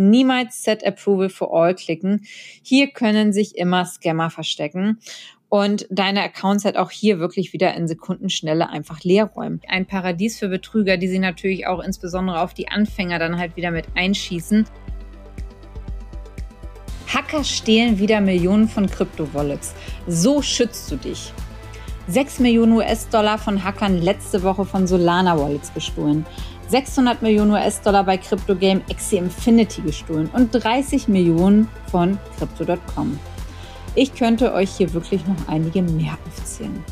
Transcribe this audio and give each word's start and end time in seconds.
niemals 0.00 0.64
Set 0.64 0.84
Approval 0.84 1.28
for 1.28 1.54
All 1.54 1.74
klicken. 1.74 2.26
Hier 2.62 2.88
können 2.88 3.32
sich 3.32 3.56
immer 3.56 3.84
Scammer 3.84 4.30
verstecken 4.30 4.98
und 5.50 5.86
deine 5.90 6.22
Accounts 6.22 6.64
halt 6.64 6.76
auch 6.76 6.90
hier 6.90 7.18
wirklich 7.18 7.52
wieder 7.52 7.74
in 7.74 7.86
Sekundenschnelle 7.88 8.70
einfach 8.70 9.00
leer 9.02 9.26
räumen. 9.26 9.60
Ein 9.68 9.84
Paradies 9.84 10.38
für 10.38 10.48
Betrüger, 10.48 10.96
die 10.96 11.08
sie 11.08 11.18
natürlich 11.18 11.66
auch 11.66 11.80
insbesondere 11.80 12.40
auf 12.40 12.54
die 12.54 12.68
Anfänger 12.68 13.18
dann 13.18 13.38
halt 13.38 13.56
wieder 13.56 13.70
mit 13.70 13.86
einschießen. 13.94 14.64
Hacker 17.08 17.42
stehlen 17.42 17.98
wieder 17.98 18.20
Millionen 18.20 18.68
von 18.68 18.88
Kryptowallets. 18.88 19.74
So 20.06 20.40
schützt 20.40 20.90
du 20.92 20.96
dich. 20.96 21.32
6 22.06 22.38
Millionen 22.38 22.72
US-Dollar 22.72 23.38
von 23.38 23.64
Hackern 23.64 24.00
letzte 24.00 24.44
Woche 24.44 24.64
von 24.64 24.86
Solana 24.86 25.38
Wallets 25.38 25.74
gestohlen. 25.74 26.24
600 26.70 27.20
Millionen 27.20 27.50
US-Dollar 27.50 28.04
bei 28.04 28.16
Crypto-Game 28.16 28.82
Axie 28.88 29.16
Infinity 29.16 29.82
gestohlen 29.82 30.30
und 30.32 30.50
30 30.52 31.08
Millionen 31.08 31.68
von 31.90 32.16
Crypto.com. 32.38 33.18
Ich 33.96 34.14
könnte 34.14 34.54
euch 34.54 34.70
hier 34.70 34.92
wirklich 34.92 35.26
noch 35.26 35.48
einige 35.48 35.82
mehr 35.82 36.16
aufzählen. 36.28 36.84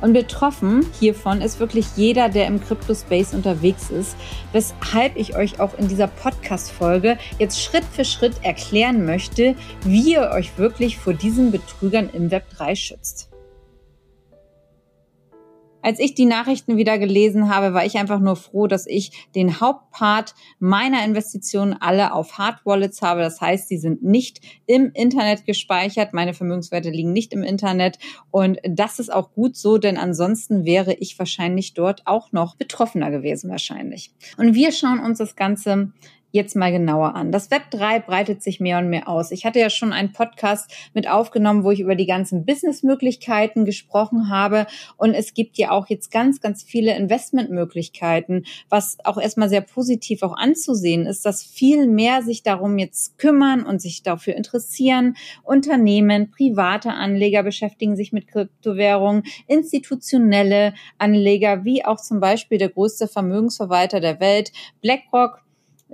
Und 0.00 0.14
betroffen 0.14 0.84
hiervon 0.98 1.40
ist 1.42 1.60
wirklich 1.60 1.86
jeder, 1.94 2.28
der 2.28 2.48
im 2.48 2.60
Crypto-Space 2.60 3.34
unterwegs 3.34 3.88
ist, 3.88 4.16
weshalb 4.52 5.16
ich 5.16 5.36
euch 5.36 5.60
auch 5.60 5.78
in 5.78 5.86
dieser 5.86 6.08
Podcast-Folge 6.08 7.16
jetzt 7.38 7.62
Schritt 7.62 7.84
für 7.84 8.04
Schritt 8.04 8.34
erklären 8.42 9.06
möchte, 9.06 9.54
wie 9.84 10.14
ihr 10.14 10.32
euch 10.34 10.58
wirklich 10.58 10.98
vor 10.98 11.14
diesen 11.14 11.52
Betrügern 11.52 12.10
im 12.12 12.32
Web 12.32 12.50
3 12.56 12.74
schützt. 12.74 13.28
Als 15.84 15.98
ich 15.98 16.14
die 16.14 16.24
Nachrichten 16.24 16.78
wieder 16.78 16.98
gelesen 16.98 17.54
habe, 17.54 17.74
war 17.74 17.84
ich 17.84 17.98
einfach 17.98 18.18
nur 18.18 18.36
froh, 18.36 18.66
dass 18.66 18.86
ich 18.86 19.28
den 19.34 19.60
Hauptpart 19.60 20.34
meiner 20.58 21.04
Investitionen 21.04 21.74
alle 21.74 22.14
auf 22.14 22.38
Hard 22.38 22.64
Wallets 22.64 23.02
habe. 23.02 23.20
Das 23.20 23.42
heißt, 23.42 23.68
sie 23.68 23.76
sind 23.76 24.02
nicht 24.02 24.40
im 24.64 24.92
Internet 24.94 25.44
gespeichert. 25.44 26.14
Meine 26.14 26.32
Vermögenswerte 26.32 26.88
liegen 26.88 27.12
nicht 27.12 27.34
im 27.34 27.42
Internet. 27.42 27.98
Und 28.30 28.60
das 28.66 28.98
ist 28.98 29.12
auch 29.12 29.32
gut 29.32 29.56
so, 29.56 29.76
denn 29.76 29.98
ansonsten 29.98 30.64
wäre 30.64 30.94
ich 30.94 31.18
wahrscheinlich 31.18 31.74
dort 31.74 32.06
auch 32.06 32.32
noch 32.32 32.56
betroffener 32.56 33.10
gewesen 33.10 33.50
wahrscheinlich. 33.50 34.10
Und 34.38 34.54
wir 34.54 34.72
schauen 34.72 35.00
uns 35.00 35.18
das 35.18 35.36
Ganze 35.36 35.92
jetzt 36.34 36.56
mal 36.56 36.72
genauer 36.72 37.14
an. 37.14 37.30
Das 37.30 37.52
Web 37.52 37.70
3 37.70 38.00
breitet 38.00 38.42
sich 38.42 38.58
mehr 38.58 38.78
und 38.78 38.90
mehr 38.90 39.08
aus. 39.08 39.30
Ich 39.30 39.46
hatte 39.46 39.60
ja 39.60 39.70
schon 39.70 39.92
einen 39.92 40.12
Podcast 40.12 40.68
mit 40.92 41.08
aufgenommen, 41.08 41.62
wo 41.62 41.70
ich 41.70 41.78
über 41.78 41.94
die 41.94 42.06
ganzen 42.06 42.44
Businessmöglichkeiten 42.44 43.64
gesprochen 43.64 44.30
habe. 44.30 44.66
Und 44.96 45.14
es 45.14 45.34
gibt 45.34 45.58
ja 45.58 45.70
auch 45.70 45.86
jetzt 45.86 46.10
ganz, 46.10 46.40
ganz 46.40 46.64
viele 46.64 46.96
Investmentmöglichkeiten, 46.96 48.46
was 48.68 48.98
auch 49.04 49.16
erstmal 49.16 49.48
sehr 49.48 49.60
positiv 49.60 50.24
auch 50.24 50.36
anzusehen 50.36 51.06
ist, 51.06 51.24
dass 51.24 51.44
viel 51.44 51.86
mehr 51.86 52.22
sich 52.22 52.42
darum 52.42 52.78
jetzt 52.78 53.16
kümmern 53.16 53.64
und 53.64 53.80
sich 53.80 54.02
dafür 54.02 54.34
interessieren. 54.34 55.16
Unternehmen, 55.44 56.32
private 56.32 56.90
Anleger 56.90 57.44
beschäftigen 57.44 57.94
sich 57.94 58.12
mit 58.12 58.26
Kryptowährungen, 58.26 59.22
institutionelle 59.46 60.74
Anleger, 60.98 61.64
wie 61.64 61.84
auch 61.84 62.00
zum 62.00 62.18
Beispiel 62.18 62.58
der 62.58 62.70
größte 62.70 63.06
Vermögensverwalter 63.06 64.00
der 64.00 64.18
Welt, 64.18 64.50
BlackRock, 64.80 65.43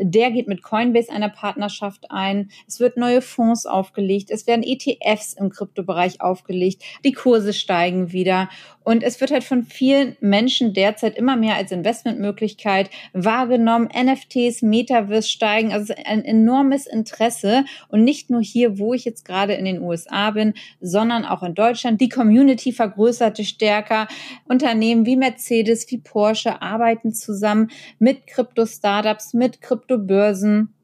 der 0.02 0.30
geht 0.30 0.48
mit 0.48 0.62
Coinbase 0.62 1.12
einer 1.12 1.28
Partnerschaft 1.28 2.10
ein. 2.10 2.50
Es 2.66 2.80
wird 2.80 2.96
neue 2.96 3.22
Fonds 3.22 3.66
aufgelegt. 3.66 4.30
Es 4.30 4.46
werden 4.46 4.62
ETFs 4.62 5.34
im 5.34 5.50
Kryptobereich 5.50 6.20
aufgelegt. 6.20 6.82
Die 7.04 7.12
Kurse 7.12 7.52
steigen 7.52 8.12
wieder. 8.12 8.48
Und 8.82 9.02
es 9.02 9.20
wird 9.20 9.30
halt 9.30 9.44
von 9.44 9.64
vielen 9.64 10.16
Menschen 10.20 10.72
derzeit 10.72 11.16
immer 11.16 11.36
mehr 11.36 11.56
als 11.56 11.70
Investmentmöglichkeit 11.70 12.90
wahrgenommen. 13.12 13.88
NFTs, 13.88 14.62
Metaverse 14.62 15.28
steigen. 15.28 15.72
Also 15.72 15.94
ein 16.04 16.24
enormes 16.24 16.86
Interesse. 16.86 17.64
Und 17.88 18.04
nicht 18.04 18.30
nur 18.30 18.42
hier, 18.42 18.78
wo 18.78 18.94
ich 18.94 19.04
jetzt 19.04 19.24
gerade 19.24 19.52
in 19.52 19.66
den 19.66 19.82
USA 19.82 20.30
bin, 20.30 20.54
sondern 20.80 21.24
auch 21.24 21.42
in 21.42 21.54
Deutschland. 21.54 22.00
Die 22.00 22.08
Community 22.08 22.72
vergrößerte 22.72 23.44
stärker. 23.44 24.08
Unternehmen 24.46 25.04
wie 25.04 25.16
Mercedes, 25.16 25.90
wie 25.90 25.98
Porsche 25.98 26.62
arbeiten 26.62 27.12
zusammen 27.12 27.70
mit 27.98 28.26
Krypto-Startups, 28.26 29.34
mit 29.34 29.60
Kryptobörsen 29.90 30.74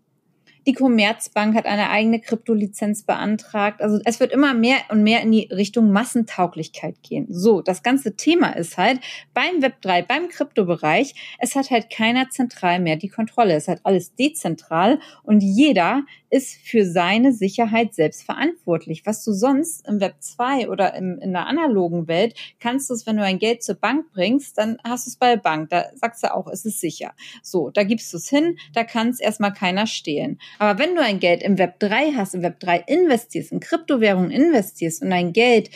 die 0.67 0.73
Commerzbank 0.73 1.55
hat 1.55 1.65
eine 1.65 1.91
eigene 1.91 2.21
Kryptolizenz 2.21 3.05
beantragt. 3.05 3.81
Also 3.81 4.01
es 4.05 4.19
wird 4.19 4.33
immer 4.33 4.53
mehr 4.53 4.79
und 4.89 5.05
mehr 5.05 5.21
in 5.21 5.31
die 5.31 5.49
Richtung 5.53 5.93
Massentauglichkeit 5.93 6.97
gehen. 7.05 7.27
So, 7.31 7.63
das 7.63 7.85
ganze 7.85 8.17
Thema 8.17 8.51
ist 8.51 8.77
halt 8.77 8.99
beim 9.33 9.61
Web3, 9.61 10.05
beim 10.05 10.29
Kryptobereich, 10.29 11.15
es 11.39 11.55
hat 11.55 11.71
halt 11.71 11.89
keiner 11.89 12.31
zentral 12.31 12.81
mehr 12.81 12.97
die 12.97 13.09
Kontrolle. 13.09 13.55
Es 13.55 13.69
hat 13.69 13.79
alles 13.85 14.17
dezentral 14.17 14.99
und 15.23 15.41
jeder 15.41 16.03
ist 16.37 16.57
für 16.57 16.85
seine 16.85 17.33
Sicherheit 17.33 17.95
selbst 17.95 18.25
verantwortlich. 18.25 19.07
Was 19.07 19.25
du 19.25 19.33
sonst 19.33 19.89
im 19.89 20.01
Web 20.01 20.17
2 20.21 20.69
oder 20.69 20.95
im, 20.95 21.19
in 21.19 21.33
der 21.33 21.47
analogen 21.47 22.09
Welt 22.09 22.35
kannst 22.61 22.91
du 22.91 22.95
es, 22.95 23.07
wenn 23.07 23.17
du 23.17 23.25
ein 23.25 23.39
Geld 23.39 23.63
zur 23.63 23.77
Bank 23.77 24.13
bringst, 24.13 24.59
dann 24.59 24.77
hast 24.85 25.07
du 25.07 25.11
es 25.11 25.17
bei 25.17 25.35
der 25.35 25.43
Bank. 25.43 25.71
Da 25.71 25.87
sagst 25.95 26.23
du 26.23 26.35
auch, 26.35 26.47
es 26.49 26.67
ist 26.67 26.81
sicher. 26.81 27.15
So, 27.43 27.71
da 27.71 27.85
gibst 27.85 28.13
du 28.13 28.19
es 28.19 28.29
hin, 28.29 28.59
da 28.75 28.85
kann 28.85 29.09
es 29.09 29.19
erstmal 29.19 29.55
keiner 29.55 29.87
stehlen. 29.87 30.39
Aber 30.59 30.79
wenn 30.79 30.95
du 30.95 31.01
ein 31.01 31.21
Geld 31.21 31.43
im 31.43 31.57
Web 31.57 31.81
3 31.81 32.13
hast, 32.13 32.35
im 32.35 32.43
Web 32.43 32.61
3 32.61 32.85
investierst, 32.87 33.53
in 33.53 33.61
Kryptowährungen 33.61 34.31
investierst 34.31 35.03
und 35.03 35.11
dein 35.11 35.33
Geld 35.33 35.71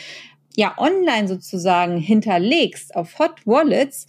ja 0.55 0.77
online 0.77 1.27
sozusagen 1.27 1.97
hinterlegst 1.97 2.95
auf 2.95 3.17
Hot 3.17 3.47
Wallets, 3.47 4.05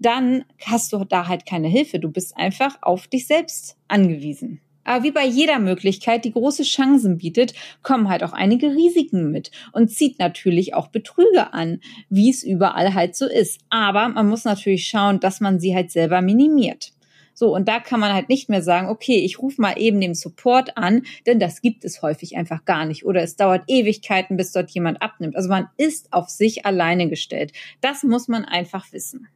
dann 0.00 0.44
hast 0.66 0.92
du 0.92 1.04
da 1.04 1.28
halt 1.28 1.46
keine 1.46 1.68
Hilfe. 1.68 2.00
Du 2.00 2.10
bist 2.10 2.36
einfach 2.36 2.78
auf 2.82 3.06
dich 3.06 3.28
selbst 3.28 3.76
angewiesen. 3.86 4.60
Aber 4.84 5.04
wie 5.04 5.10
bei 5.10 5.24
jeder 5.24 5.58
Möglichkeit, 5.58 6.24
die 6.24 6.32
große 6.32 6.64
Chancen 6.64 7.18
bietet, 7.18 7.54
kommen 7.82 8.08
halt 8.08 8.24
auch 8.24 8.32
einige 8.32 8.74
Risiken 8.74 9.30
mit 9.30 9.50
und 9.72 9.88
zieht 9.88 10.18
natürlich 10.18 10.74
auch 10.74 10.88
Betrüger 10.88 11.54
an, 11.54 11.80
wie 12.08 12.30
es 12.30 12.42
überall 12.42 12.94
halt 12.94 13.16
so 13.16 13.26
ist. 13.26 13.60
Aber 13.70 14.08
man 14.08 14.28
muss 14.28 14.44
natürlich 14.44 14.88
schauen, 14.88 15.20
dass 15.20 15.40
man 15.40 15.60
sie 15.60 15.74
halt 15.74 15.90
selber 15.90 16.20
minimiert. 16.20 16.92
So, 17.34 17.54
und 17.54 17.66
da 17.66 17.80
kann 17.80 18.00
man 18.00 18.12
halt 18.12 18.28
nicht 18.28 18.48
mehr 18.48 18.62
sagen, 18.62 18.88
okay, 18.88 19.16
ich 19.24 19.40
rufe 19.40 19.60
mal 19.60 19.74
eben 19.78 20.00
den 20.00 20.14
Support 20.14 20.76
an, 20.76 21.02
denn 21.26 21.40
das 21.40 21.62
gibt 21.62 21.84
es 21.84 22.02
häufig 22.02 22.36
einfach 22.36 22.64
gar 22.64 22.84
nicht. 22.84 23.04
Oder 23.06 23.22
es 23.22 23.36
dauert 23.36 23.64
Ewigkeiten, 23.68 24.36
bis 24.36 24.52
dort 24.52 24.70
jemand 24.70 25.00
abnimmt. 25.00 25.36
Also 25.36 25.48
man 25.48 25.68
ist 25.76 26.12
auf 26.12 26.28
sich 26.28 26.66
alleine 26.66 27.08
gestellt. 27.08 27.52
Das 27.80 28.02
muss 28.02 28.28
man 28.28 28.44
einfach 28.44 28.92
wissen. 28.92 29.28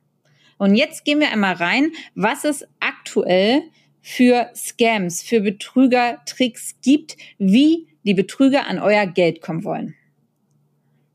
Und 0.58 0.74
jetzt 0.74 1.04
gehen 1.04 1.20
wir 1.20 1.30
einmal 1.30 1.54
rein, 1.54 1.92
was 2.14 2.44
es 2.44 2.66
aktuell 2.80 3.62
für 4.08 4.52
Scams, 4.54 5.20
für 5.20 5.40
Betrügertricks 5.40 6.76
gibt, 6.80 7.16
wie 7.38 7.88
die 8.04 8.14
Betrüger 8.14 8.68
an 8.68 8.78
euer 8.78 9.04
Geld 9.04 9.40
kommen 9.40 9.64
wollen. 9.64 9.96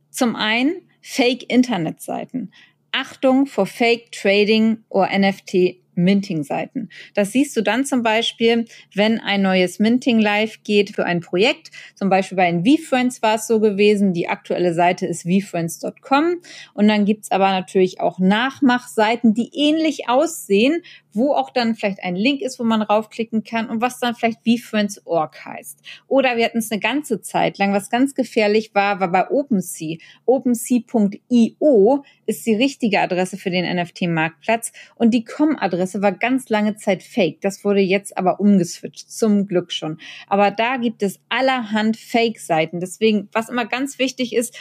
Zum 0.09 0.35
einen 0.35 0.73
Fake-Internetseiten. 1.01 2.51
Achtung 2.91 3.45
vor 3.45 3.65
Fake 3.65 4.11
Trading 4.11 4.83
oder 4.89 5.17
NFT 5.17 5.81
Minting-Seiten. 5.95 6.89
Das 7.13 7.31
siehst 7.31 7.55
du 7.55 7.61
dann 7.61 7.85
zum 7.85 8.03
Beispiel, 8.03 8.65
wenn 8.93 9.19
ein 9.19 9.41
neues 9.41 9.79
Minting 9.79 10.19
live 10.19 10.63
geht 10.63 10.95
für 10.95 11.05
ein 11.05 11.19
Projekt. 11.21 11.71
Zum 11.95 12.09
Beispiel 12.09 12.37
bei 12.37 12.51
den 12.51 12.65
VFriends 12.65 13.21
war 13.21 13.35
es 13.35 13.47
so 13.47 13.59
gewesen. 13.59 14.13
Die 14.13 14.27
aktuelle 14.27 14.73
Seite 14.73 15.05
ist 15.05 15.23
vfriends.com. 15.23 16.41
Und 16.73 16.87
dann 16.87 17.05
gibt's 17.05 17.31
aber 17.31 17.49
natürlich 17.51 17.99
auch 17.99 18.19
Nachmachseiten, 18.19 19.33
die 19.33 19.51
ähnlich 19.53 20.09
aussehen, 20.09 20.81
wo 21.13 21.33
auch 21.33 21.49
dann 21.49 21.75
vielleicht 21.75 22.03
ein 22.03 22.15
Link 22.15 22.41
ist, 22.41 22.59
wo 22.59 22.63
man 22.63 22.81
raufklicken 22.81 23.43
kann 23.43 23.69
und 23.69 23.81
was 23.81 23.99
dann 23.99 24.15
vielleicht 24.15 24.39
VFriends.org 24.45 25.45
heißt. 25.45 25.79
Oder 26.07 26.37
wir 26.37 26.45
hatten 26.45 26.59
es 26.59 26.71
eine 26.71 26.79
ganze 26.79 27.21
Zeit 27.21 27.57
lang, 27.57 27.73
was 27.73 27.89
ganz 27.89 28.15
gefährlich 28.15 28.73
war, 28.73 28.99
war 28.99 29.11
bei 29.11 29.29
OpenSea. 29.29 29.97
OpenSea.io 30.25 32.03
ist 32.25 32.45
die 32.45 32.55
richtige 32.55 32.99
Adresse 32.99 33.37
für 33.37 33.49
den 33.49 33.65
NFT-Marktplatz 33.75 34.71
und 34.95 35.13
die 35.13 35.23
Com-Adresse 35.23 36.01
war 36.01 36.11
ganz 36.11 36.49
lange 36.49 36.75
Zeit 36.75 37.03
fake. 37.03 37.41
Das 37.41 37.63
wurde 37.63 37.81
jetzt 37.81 38.17
aber 38.17 38.39
umgeswitcht, 38.39 39.11
zum 39.11 39.47
Glück 39.47 39.71
schon. 39.71 39.99
Aber 40.27 40.51
da 40.51 40.77
gibt 40.77 41.03
es 41.03 41.19
allerhand 41.29 41.97
Fake-Seiten. 41.97 42.79
Deswegen, 42.79 43.29
was 43.31 43.49
immer 43.49 43.65
ganz 43.65 43.99
wichtig 43.99 44.33
ist, 44.33 44.57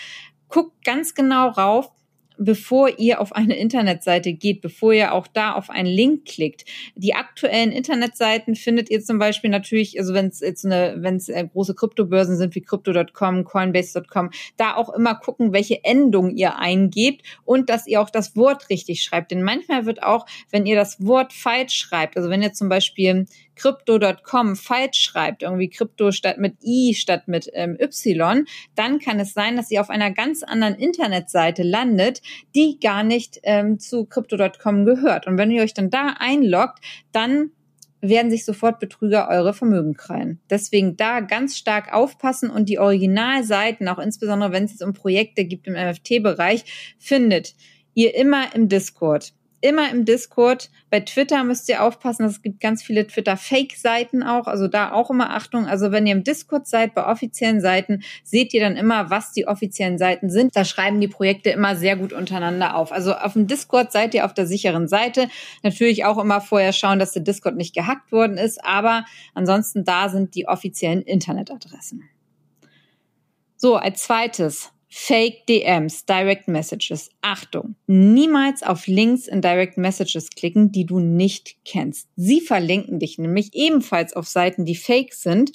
guckt 0.48 0.84
ganz 0.84 1.14
genau 1.14 1.48
rauf, 1.48 1.90
bevor 2.40 2.98
ihr 2.98 3.20
auf 3.20 3.34
eine 3.34 3.56
Internetseite 3.56 4.32
geht, 4.32 4.62
bevor 4.62 4.94
ihr 4.94 5.12
auch 5.12 5.26
da 5.26 5.52
auf 5.52 5.68
einen 5.68 5.88
Link 5.88 6.24
klickt. 6.24 6.64
Die 6.94 7.14
aktuellen 7.14 7.70
Internetseiten 7.70 8.56
findet 8.56 8.90
ihr 8.90 9.02
zum 9.02 9.18
Beispiel 9.18 9.50
natürlich, 9.50 9.98
also 9.98 10.14
wenn 10.14 10.26
es 10.28 10.40
jetzt 10.40 10.64
eine, 10.64 10.96
wenn 10.98 11.16
es 11.16 11.28
äh, 11.28 11.46
große 11.46 11.74
Kryptobörsen 11.74 12.38
sind 12.38 12.54
wie 12.54 12.62
Crypto.com, 12.62 13.44
Coinbase.com, 13.44 14.30
da 14.56 14.74
auch 14.74 14.88
immer 14.88 15.14
gucken, 15.16 15.52
welche 15.52 15.84
Endung 15.84 16.30
ihr 16.30 16.56
eingebt 16.56 17.22
und 17.44 17.68
dass 17.68 17.86
ihr 17.86 18.00
auch 18.00 18.10
das 18.10 18.34
Wort 18.36 18.70
richtig 18.70 19.02
schreibt. 19.02 19.30
Denn 19.32 19.42
manchmal 19.42 19.84
wird 19.84 20.02
auch, 20.02 20.24
wenn 20.50 20.64
ihr 20.64 20.76
das 20.76 21.04
Wort 21.04 21.34
falsch 21.34 21.74
schreibt, 21.74 22.16
also 22.16 22.30
wenn 22.30 22.42
ihr 22.42 22.54
zum 22.54 22.70
Beispiel 22.70 23.26
Crypto.com 23.60 24.56
falsch 24.56 25.02
schreibt, 25.02 25.42
irgendwie 25.42 25.68
Krypto 25.68 26.12
statt 26.12 26.38
mit 26.38 26.56
I 26.64 26.94
statt 26.94 27.28
mit 27.28 27.50
ähm, 27.52 27.76
Y, 27.78 28.46
dann 28.74 28.98
kann 29.00 29.20
es 29.20 29.34
sein, 29.34 29.56
dass 29.56 29.70
ihr 29.70 29.82
auf 29.82 29.90
einer 29.90 30.10
ganz 30.10 30.42
anderen 30.42 30.74
Internetseite 30.76 31.62
landet, 31.62 32.22
die 32.54 32.78
gar 32.80 33.02
nicht 33.02 33.38
ähm, 33.42 33.78
zu 33.78 34.06
Crypto.com 34.06 34.86
gehört. 34.86 35.26
Und 35.26 35.36
wenn 35.36 35.50
ihr 35.50 35.62
euch 35.62 35.74
dann 35.74 35.90
da 35.90 36.14
einloggt, 36.18 36.78
dann 37.12 37.50
werden 38.00 38.30
sich 38.30 38.46
sofort 38.46 38.80
Betrüger 38.80 39.28
eure 39.28 39.52
Vermögen 39.52 39.92
krallen. 39.92 40.40
Deswegen 40.48 40.96
da 40.96 41.20
ganz 41.20 41.58
stark 41.58 41.92
aufpassen 41.92 42.48
und 42.48 42.70
die 42.70 42.78
Originalseiten, 42.78 43.88
auch 43.88 43.98
insbesondere 43.98 44.52
wenn 44.52 44.64
es 44.64 44.80
um 44.80 44.94
Projekte 44.94 45.44
gibt 45.44 45.66
im 45.66 45.74
NFT-Bereich, 45.74 46.96
findet 46.98 47.54
ihr 47.92 48.14
immer 48.14 48.54
im 48.54 48.70
Discord 48.70 49.34
immer 49.60 49.90
im 49.90 50.04
Discord. 50.04 50.70
Bei 50.90 51.00
Twitter 51.00 51.44
müsst 51.44 51.68
ihr 51.68 51.82
aufpassen, 51.82 52.24
es 52.24 52.42
gibt 52.42 52.60
ganz 52.60 52.82
viele 52.82 53.06
Twitter-Fake-Seiten 53.06 54.22
auch, 54.22 54.46
also 54.46 54.68
da 54.68 54.92
auch 54.92 55.10
immer 55.10 55.30
Achtung. 55.30 55.66
Also 55.66 55.92
wenn 55.92 56.06
ihr 56.06 56.14
im 56.14 56.24
Discord 56.24 56.66
seid, 56.66 56.94
bei 56.94 57.06
offiziellen 57.06 57.60
Seiten, 57.60 58.02
seht 58.24 58.54
ihr 58.54 58.60
dann 58.60 58.76
immer, 58.76 59.10
was 59.10 59.32
die 59.32 59.46
offiziellen 59.46 59.98
Seiten 59.98 60.30
sind. 60.30 60.56
Da 60.56 60.64
schreiben 60.64 61.00
die 61.00 61.08
Projekte 61.08 61.50
immer 61.50 61.76
sehr 61.76 61.96
gut 61.96 62.12
untereinander 62.12 62.74
auf. 62.74 62.92
Also 62.92 63.14
auf 63.14 63.34
dem 63.34 63.46
Discord 63.46 63.92
seid 63.92 64.14
ihr 64.14 64.24
auf 64.24 64.34
der 64.34 64.46
sicheren 64.46 64.88
Seite. 64.88 65.28
Natürlich 65.62 66.04
auch 66.04 66.18
immer 66.18 66.40
vorher 66.40 66.72
schauen, 66.72 66.98
dass 66.98 67.12
der 67.12 67.22
Discord 67.22 67.56
nicht 67.56 67.74
gehackt 67.74 68.12
worden 68.12 68.38
ist, 68.38 68.64
aber 68.64 69.04
ansonsten 69.34 69.84
da 69.84 70.08
sind 70.08 70.34
die 70.34 70.48
offiziellen 70.48 71.02
Internetadressen. 71.02 72.08
So, 73.56 73.76
als 73.76 74.04
zweites 74.04 74.72
Fake 74.92 75.46
DMs, 75.48 76.04
Direct 76.04 76.48
Messages. 76.48 77.10
Achtung, 77.22 77.76
niemals 77.86 78.64
auf 78.64 78.88
Links 78.88 79.28
in 79.28 79.40
Direct 79.40 79.78
Messages 79.78 80.30
klicken, 80.30 80.72
die 80.72 80.84
du 80.84 80.98
nicht 80.98 81.56
kennst. 81.64 82.08
Sie 82.16 82.40
verlinken 82.40 82.98
dich 82.98 83.16
nämlich 83.16 83.50
ebenfalls 83.54 84.14
auf 84.14 84.26
Seiten, 84.26 84.64
die 84.64 84.74
fake 84.74 85.14
sind. 85.14 85.52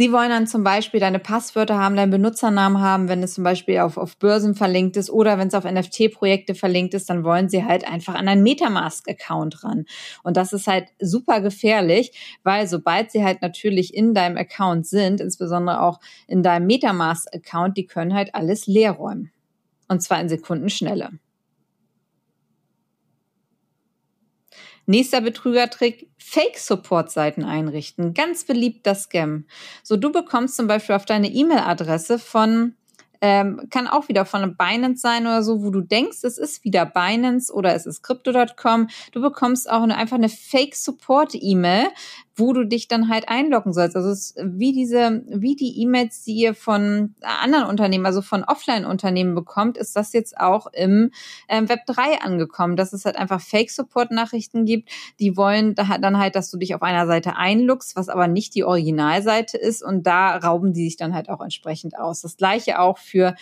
Sie 0.00 0.12
wollen 0.12 0.30
dann 0.30 0.46
zum 0.46 0.64
Beispiel 0.64 0.98
deine 0.98 1.18
Passwörter 1.18 1.76
haben, 1.76 1.94
deinen 1.94 2.10
Benutzernamen 2.10 2.80
haben, 2.80 3.10
wenn 3.10 3.22
es 3.22 3.34
zum 3.34 3.44
Beispiel 3.44 3.80
auf, 3.80 3.98
auf 3.98 4.16
Börsen 4.16 4.54
verlinkt 4.54 4.96
ist 4.96 5.10
oder 5.10 5.36
wenn 5.36 5.48
es 5.48 5.52
auf 5.52 5.64
NFT-Projekte 5.64 6.54
verlinkt 6.54 6.94
ist, 6.94 7.10
dann 7.10 7.22
wollen 7.22 7.50
sie 7.50 7.66
halt 7.66 7.86
einfach 7.86 8.14
an 8.14 8.26
einen 8.26 8.42
Metamask-Account 8.42 9.62
ran. 9.62 9.84
Und 10.22 10.38
das 10.38 10.54
ist 10.54 10.68
halt 10.68 10.86
super 11.00 11.42
gefährlich, 11.42 12.38
weil 12.44 12.66
sobald 12.66 13.10
sie 13.10 13.22
halt 13.22 13.42
natürlich 13.42 13.92
in 13.92 14.14
deinem 14.14 14.38
Account 14.38 14.86
sind, 14.86 15.20
insbesondere 15.20 15.82
auch 15.82 16.00
in 16.26 16.42
deinem 16.42 16.66
Metamask-Account, 16.66 17.76
die 17.76 17.84
können 17.84 18.14
halt 18.14 18.34
alles 18.34 18.66
leer 18.66 18.92
räumen. 18.92 19.30
Und 19.86 20.02
zwar 20.02 20.18
in 20.18 20.30
Sekundenschnelle. 20.30 21.10
Nächster 24.86 25.20
Betrügertrick, 25.20 26.08
Fake-Support-Seiten 26.18 27.44
einrichten. 27.44 28.14
Ganz 28.14 28.44
beliebter 28.44 28.94
Scam. 28.94 29.46
So, 29.82 29.96
du 29.96 30.10
bekommst 30.12 30.56
zum 30.56 30.66
Beispiel 30.66 30.94
auf 30.94 31.04
deine 31.04 31.28
E-Mail-Adresse 31.28 32.18
von 32.18 32.74
ähm, 33.20 33.68
kann 33.70 33.86
auch 33.86 34.08
wieder 34.08 34.24
von 34.24 34.56
Binance 34.56 35.00
sein 35.00 35.26
oder 35.26 35.42
so, 35.42 35.62
wo 35.62 35.70
du 35.70 35.82
denkst, 35.82 36.24
es 36.24 36.38
ist 36.38 36.64
wieder 36.64 36.86
Binance 36.86 37.52
oder 37.52 37.74
es 37.74 37.86
ist 37.86 38.02
Crypto.com. 38.02 38.88
Du 39.12 39.20
bekommst 39.20 39.70
auch 39.70 39.82
eine, 39.82 39.96
einfach 39.96 40.16
eine 40.16 40.30
Fake-Support-E-Mail, 40.30 41.88
wo 42.34 42.52
du 42.52 42.64
dich 42.64 42.88
dann 42.88 43.08
halt 43.08 43.28
einloggen 43.28 43.72
sollst. 43.72 43.96
Also 43.96 44.10
es 44.10 44.30
ist 44.30 44.40
wie 44.42 44.72
diese, 44.72 45.22
wie 45.28 45.56
die 45.56 45.80
E-Mails, 45.82 46.22
die 46.22 46.34
ihr 46.34 46.54
von 46.54 47.14
anderen 47.20 47.66
Unternehmen, 47.66 48.06
also 48.06 48.22
von 48.22 48.44
Offline-Unternehmen 48.44 49.34
bekommt, 49.34 49.76
ist 49.76 49.96
das 49.96 50.12
jetzt 50.12 50.38
auch 50.38 50.66
im 50.72 51.10
ähm, 51.48 51.68
Web 51.68 51.80
3 51.86 52.20
angekommen, 52.22 52.76
dass 52.76 52.92
es 52.92 53.04
halt 53.04 53.16
einfach 53.16 53.40
Fake-Support-Nachrichten 53.40 54.64
gibt, 54.64 54.90
die 55.18 55.36
wollen 55.36 55.74
dann 55.74 56.18
halt, 56.18 56.36
dass 56.36 56.50
du 56.50 56.58
dich 56.58 56.74
auf 56.74 56.82
einer 56.82 57.06
Seite 57.06 57.36
einloggst, 57.36 57.96
was 57.96 58.08
aber 58.08 58.28
nicht 58.28 58.54
die 58.54 58.64
Originalseite 58.64 59.58
ist 59.58 59.82
und 59.82 60.06
da 60.06 60.36
rauben 60.36 60.72
die 60.72 60.84
sich 60.84 60.96
dann 60.96 61.14
halt 61.14 61.28
auch 61.28 61.40
entsprechend 61.40 61.98
aus. 61.98 62.22
Das 62.22 62.36
gleiche 62.36 62.78
auch 62.78 62.98
für 62.98 63.34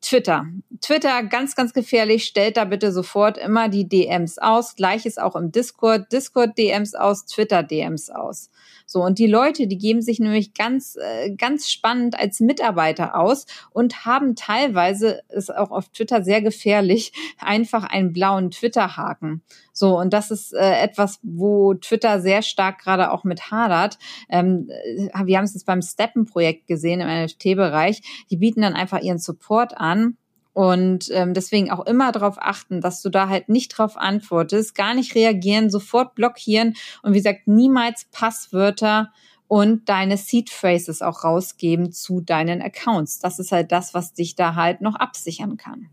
Twitter. 0.00 0.46
Twitter, 0.80 1.22
ganz, 1.24 1.54
ganz 1.54 1.74
gefährlich. 1.74 2.24
Stellt 2.24 2.56
da 2.56 2.64
bitte 2.64 2.90
sofort 2.90 3.36
immer 3.36 3.68
die 3.68 3.88
DMs 3.88 4.38
aus. 4.38 4.74
Gleiches 4.74 5.18
auch 5.18 5.36
im 5.36 5.52
Discord. 5.52 6.10
Discord 6.10 6.56
DMs 6.56 6.94
aus, 6.94 7.26
Twitter 7.26 7.62
DMs 7.62 8.08
aus. 8.08 8.50
So, 8.86 9.04
und 9.04 9.18
die 9.18 9.26
Leute, 9.26 9.68
die 9.68 9.78
geben 9.78 10.02
sich 10.02 10.18
nämlich 10.18 10.52
ganz, 10.54 10.96
äh, 10.96 11.30
ganz 11.36 11.70
spannend 11.70 12.18
als 12.18 12.40
Mitarbeiter 12.40 13.14
aus 13.14 13.46
und 13.72 14.04
haben 14.04 14.34
teilweise, 14.34 15.20
ist 15.28 15.54
auch 15.54 15.70
auf 15.70 15.90
Twitter 15.90 16.24
sehr 16.24 16.42
gefährlich, 16.42 17.12
einfach 17.38 17.84
einen 17.84 18.12
blauen 18.12 18.50
Twitter-Haken. 18.50 19.42
So, 19.80 19.98
und 19.98 20.12
das 20.12 20.30
ist 20.30 20.52
äh, 20.52 20.82
etwas, 20.82 21.20
wo 21.22 21.72
Twitter 21.72 22.20
sehr 22.20 22.42
stark 22.42 22.82
gerade 22.82 23.10
auch 23.10 23.24
mit 23.24 23.50
hadert. 23.50 23.96
Ähm, 24.28 24.68
äh, 24.68 25.24
wir 25.24 25.38
haben 25.38 25.46
es 25.46 25.54
jetzt 25.54 25.64
beim 25.64 25.80
Steppen-Projekt 25.80 26.66
gesehen 26.66 27.00
im 27.00 27.08
NFT-Bereich. 27.08 28.26
Die 28.30 28.36
bieten 28.36 28.60
dann 28.60 28.74
einfach 28.74 29.00
ihren 29.00 29.16
Support 29.16 29.78
an 29.78 30.18
und 30.52 31.08
ähm, 31.14 31.32
deswegen 31.32 31.70
auch 31.70 31.86
immer 31.86 32.12
darauf 32.12 32.36
achten, 32.38 32.82
dass 32.82 33.00
du 33.00 33.08
da 33.08 33.30
halt 33.30 33.48
nicht 33.48 33.70
drauf 33.70 33.96
antwortest, 33.96 34.74
gar 34.74 34.92
nicht 34.92 35.14
reagieren, 35.14 35.70
sofort 35.70 36.14
blockieren 36.14 36.74
und 37.02 37.14
wie 37.14 37.18
gesagt, 37.18 37.48
niemals 37.48 38.06
Passwörter 38.12 39.10
und 39.48 39.88
deine 39.88 40.18
Seed 40.18 40.50
Phrases 40.50 41.00
auch 41.00 41.24
rausgeben 41.24 41.90
zu 41.90 42.20
deinen 42.20 42.60
Accounts. 42.60 43.18
Das 43.18 43.38
ist 43.38 43.50
halt 43.50 43.72
das, 43.72 43.94
was 43.94 44.12
dich 44.12 44.34
da 44.34 44.56
halt 44.56 44.82
noch 44.82 44.96
absichern 44.96 45.56
kann. 45.56 45.88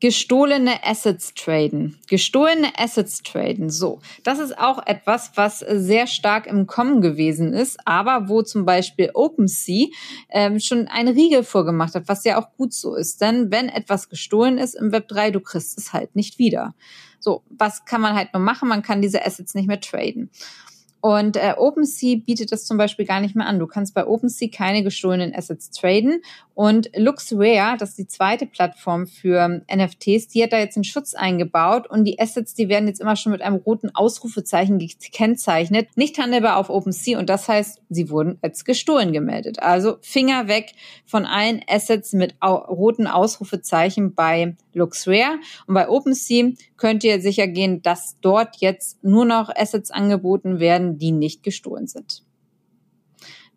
Gestohlene 0.00 0.84
Assets 0.84 1.34
traden. 1.34 1.98
Gestohlene 2.08 2.68
Assets 2.78 3.22
traden. 3.22 3.68
So, 3.68 4.00
das 4.22 4.38
ist 4.38 4.56
auch 4.56 4.86
etwas, 4.86 5.32
was 5.34 5.58
sehr 5.58 6.06
stark 6.06 6.46
im 6.46 6.68
Kommen 6.68 7.00
gewesen 7.00 7.52
ist, 7.52 7.78
aber 7.84 8.28
wo 8.28 8.42
zum 8.42 8.64
Beispiel 8.64 9.10
OpenSea 9.12 9.88
ähm, 10.30 10.60
schon 10.60 10.86
einen 10.86 11.14
Riegel 11.14 11.42
vorgemacht 11.42 11.96
hat, 11.96 12.08
was 12.08 12.24
ja 12.24 12.40
auch 12.40 12.56
gut 12.56 12.72
so 12.72 12.94
ist. 12.94 13.20
Denn 13.20 13.50
wenn 13.50 13.68
etwas 13.68 14.08
gestohlen 14.08 14.56
ist 14.58 14.74
im 14.74 14.92
Web 14.92 15.08
3, 15.08 15.32
du 15.32 15.40
kriegst 15.40 15.76
es 15.76 15.92
halt 15.92 16.14
nicht 16.14 16.38
wieder. 16.38 16.74
So, 17.18 17.42
was 17.50 17.84
kann 17.84 18.00
man 18.00 18.14
halt 18.14 18.32
nur 18.32 18.42
machen? 18.42 18.68
Man 18.68 18.82
kann 18.82 19.02
diese 19.02 19.26
Assets 19.26 19.54
nicht 19.54 19.66
mehr 19.66 19.80
traden. 19.80 20.30
Und 21.00 21.36
äh, 21.36 21.54
OpenSea 21.56 22.18
bietet 22.24 22.50
das 22.50 22.64
zum 22.64 22.76
Beispiel 22.76 23.04
gar 23.04 23.20
nicht 23.20 23.36
mehr 23.36 23.46
an. 23.46 23.60
Du 23.60 23.66
kannst 23.66 23.94
bei 23.94 24.06
OpenSea 24.06 24.48
keine 24.52 24.82
gestohlenen 24.82 25.34
Assets 25.34 25.70
traden. 25.70 26.22
Und 26.58 26.90
LuxRare, 26.96 27.76
das 27.78 27.90
ist 27.90 27.98
die 27.98 28.08
zweite 28.08 28.44
Plattform 28.44 29.06
für 29.06 29.62
NFTs, 29.72 30.26
die 30.26 30.42
hat 30.42 30.52
da 30.52 30.58
jetzt 30.58 30.76
einen 30.76 30.82
Schutz 30.82 31.14
eingebaut 31.14 31.88
und 31.88 32.02
die 32.02 32.18
Assets, 32.18 32.52
die 32.52 32.68
werden 32.68 32.88
jetzt 32.88 33.00
immer 33.00 33.14
schon 33.14 33.30
mit 33.30 33.42
einem 33.42 33.54
roten 33.54 33.94
Ausrufezeichen 33.94 34.80
gekennzeichnet. 34.80 35.86
Nicht 35.94 36.18
handelbar 36.18 36.56
auf 36.56 36.68
OpenSea 36.68 37.16
und 37.16 37.30
das 37.30 37.46
heißt, 37.46 37.80
sie 37.90 38.10
wurden 38.10 38.38
als 38.42 38.64
gestohlen 38.64 39.12
gemeldet. 39.12 39.62
Also 39.62 39.98
Finger 40.00 40.48
weg 40.48 40.72
von 41.06 41.26
allen 41.26 41.62
Assets 41.68 42.12
mit 42.12 42.34
roten 42.42 43.06
Ausrufezeichen 43.06 44.16
bei 44.16 44.56
LuxRare. 44.72 45.38
Und 45.68 45.74
bei 45.74 45.88
OpenSea 45.88 46.54
könnt 46.76 47.04
ihr 47.04 47.20
sicher 47.20 47.46
gehen, 47.46 47.82
dass 47.82 48.16
dort 48.20 48.56
jetzt 48.56 49.04
nur 49.04 49.26
noch 49.26 49.48
Assets 49.54 49.92
angeboten 49.92 50.58
werden, 50.58 50.98
die 50.98 51.12
nicht 51.12 51.44
gestohlen 51.44 51.86
sind. 51.86 52.24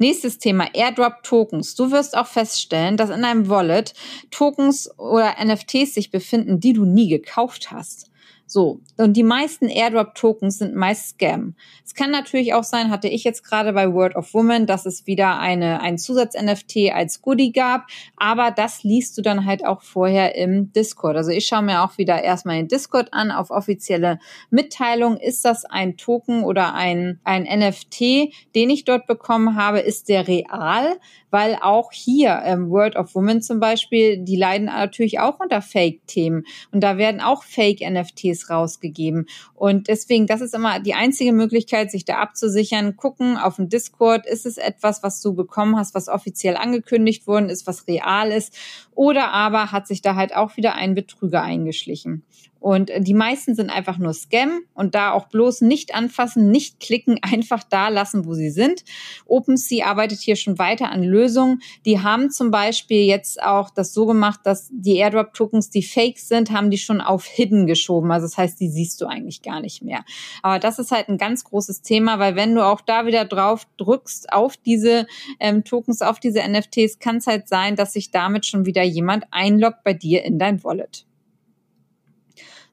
Nächstes 0.02 0.40
Thema, 0.40 0.68
Airdrop 0.74 1.22
Tokens. 1.22 1.76
Du 1.76 1.92
wirst 1.92 2.18
auch 2.18 2.26
feststellen, 2.26 2.98
dass 2.98 3.12
in 3.12 3.24
einem 3.24 3.50
Wallet 3.50 3.94
Tokens 4.32 4.90
oder 4.98 5.36
NFTs 5.40 5.94
sich 5.94 6.10
befinden, 6.10 6.60
die 6.60 6.74
du 6.74 6.86
nie 6.86 7.08
gekauft 7.08 7.70
hast. 7.70 8.11
So, 8.52 8.82
und 8.98 9.16
die 9.16 9.24
meisten 9.24 9.70
Airdrop-Tokens 9.70 10.58
sind 10.58 10.76
meist 10.76 11.12
Scam. 11.12 11.56
Es 11.86 11.96
kann 11.96 12.12
natürlich 12.12 12.54
auch 12.54 12.66
sein, 12.66 12.92
hatte 12.92 13.08
ich 13.08 13.24
jetzt 13.24 13.46
gerade 13.46 13.72
bei 13.72 13.94
Word 13.94 14.18
of 14.18 14.34
Woman, 14.34 14.66
dass 14.66 14.86
es 14.86 15.08
wieder 15.08 15.40
eine, 15.40 15.80
ein 15.80 15.98
Zusatz-NFT 15.98 16.92
als 16.94 17.22
Goodie 17.22 17.54
gab, 17.54 17.88
aber 18.18 18.52
das 18.52 18.84
liest 18.84 19.18
du 19.18 19.22
dann 19.22 19.46
halt 19.46 19.66
auch 19.66 19.82
vorher 19.82 20.36
im 20.36 20.74
Discord. 20.74 21.16
Also 21.16 21.32
ich 21.32 21.48
schaue 21.48 21.62
mir 21.62 21.82
auch 21.82 21.98
wieder 21.98 22.22
erstmal 22.22 22.58
den 22.58 22.68
Discord 22.68 23.14
an, 23.14 23.32
auf 23.32 23.52
offizielle 23.52 24.20
Mitteilung. 24.50 25.16
Ist 25.16 25.46
das 25.46 25.64
ein 25.64 25.96
Token 25.96 26.44
oder 26.44 26.74
ein, 26.74 27.22
ein 27.24 27.44
NFT, 27.44 28.34
den 28.54 28.70
ich 28.70 28.84
dort 28.84 29.08
bekommen 29.08 29.56
habe? 29.56 29.80
Ist 29.80 30.10
der 30.10 30.28
real? 30.28 31.00
weil 31.32 31.58
auch 31.62 31.92
hier 31.92 32.42
ähm, 32.46 32.70
World 32.70 32.96
of 32.96 33.16
Women 33.16 33.42
zum 33.42 33.60
Beispiel, 33.60 34.18
die 34.20 34.36
leiden 34.36 34.66
natürlich 34.66 35.20
auch 35.20 35.40
unter 35.40 35.62
Fake-Themen 35.62 36.44
und 36.72 36.82
da 36.82 36.98
werden 36.98 37.22
auch 37.22 37.44
Fake-NFTs 37.44 38.41
rausgegeben. 38.50 39.28
Und 39.54 39.88
deswegen, 39.88 40.28
das 40.28 40.42
ist 40.42 40.54
immer 40.54 40.80
die 40.80 40.94
einzige 40.94 41.34
Möglichkeit, 41.34 41.92
sich 41.92 42.06
da 42.06 42.16
abzusichern. 42.16 42.96
Gucken 42.96 43.38
auf 43.38 43.58
dem 43.58 43.70
Discord, 43.70 44.26
ist 44.26 44.46
es 44.46 44.58
etwas, 44.58 45.04
was 45.04 45.22
du 45.22 45.34
bekommen 45.34 45.78
hast, 45.78 45.96
was 45.96 46.08
offiziell 46.08 46.58
angekündigt 46.58 47.28
worden 47.28 47.50
ist, 47.50 47.68
was 47.68 47.88
real 47.88 48.32
ist, 48.32 48.58
oder 48.96 49.32
aber 49.32 49.72
hat 49.72 49.88
sich 49.88 50.02
da 50.02 50.16
halt 50.16 50.36
auch 50.36 50.58
wieder 50.58 50.76
ein 50.76 50.96
Betrüger 50.96 51.42
eingeschlichen. 51.42 52.24
Und 52.62 52.92
die 53.00 53.16
meisten 53.16 53.56
sind 53.56 53.72
einfach 53.72 53.98
nur 53.98 54.14
Scam 54.14 54.62
und 54.76 54.94
da 54.94 55.14
auch 55.14 55.30
bloß 55.30 55.62
nicht 55.62 55.96
anfassen, 55.96 56.52
nicht 56.52 56.80
klicken, 56.80 57.20
einfach 57.24 57.64
da 57.64 57.90
lassen, 57.90 58.26
wo 58.26 58.36
sie 58.36 58.52
sind. 58.52 58.86
OpenSea 59.26 59.88
arbeitet 59.88 60.20
hier 60.20 60.36
schon 60.36 60.60
weiter 60.60 60.92
an 60.92 61.04
Lösungen. 61.04 61.64
Die 61.86 62.02
haben 62.02 62.30
zum 62.30 62.52
Beispiel 62.52 63.08
jetzt 63.08 63.42
auch 63.42 63.72
das 63.72 63.94
so 63.94 64.06
gemacht, 64.06 64.42
dass 64.44 64.70
die 64.72 64.98
Airdrop-Tokens, 64.98 65.72
die 65.72 65.82
fake 65.82 66.20
sind, 66.20 66.52
haben 66.52 66.70
die 66.70 66.78
schon 66.78 67.02
auf 67.02 67.26
Hidden 67.26 67.66
geschoben. 67.66 68.12
Also 68.12 68.28
das 68.28 68.38
heißt, 68.38 68.60
die 68.60 68.70
siehst 68.70 69.02
du 69.02 69.08
eigentlich 69.08 69.42
gar 69.42 69.60
nicht 69.60 69.82
mehr. 69.82 70.06
Aber 70.44 70.60
das 70.60 70.78
ist 70.78 70.92
halt 70.92 71.10
ein 71.10 71.18
ganz 71.18 71.44
großes 71.44 71.82
Thema, 71.82 72.20
weil 72.20 72.36
wenn 72.36 72.54
du 72.54 72.64
auch 72.64 72.82
da 72.82 73.08
wieder 73.08 73.26
drauf 73.26 73.66
drückst 73.78 74.32
auf 74.32 74.56
diese 74.56 75.08
ähm, 75.40 75.64
Tokens, 75.64 76.04
auf 76.04 76.20
diese 76.20 76.48
NFTs, 76.48 77.00
kann 77.00 77.18
es 77.18 77.26
halt 77.26 77.48
sein, 77.48 77.76
dass 77.76 77.94
sich 77.94 78.12
damit 78.12 78.46
schon 78.46 78.68
wieder 78.68 78.84
jemand 78.84 79.26
einloggt 79.32 79.84
bei 79.84 79.96
dir 79.96 80.24
in 80.24 80.38
dein 80.38 80.64
Wallet. 80.64 81.08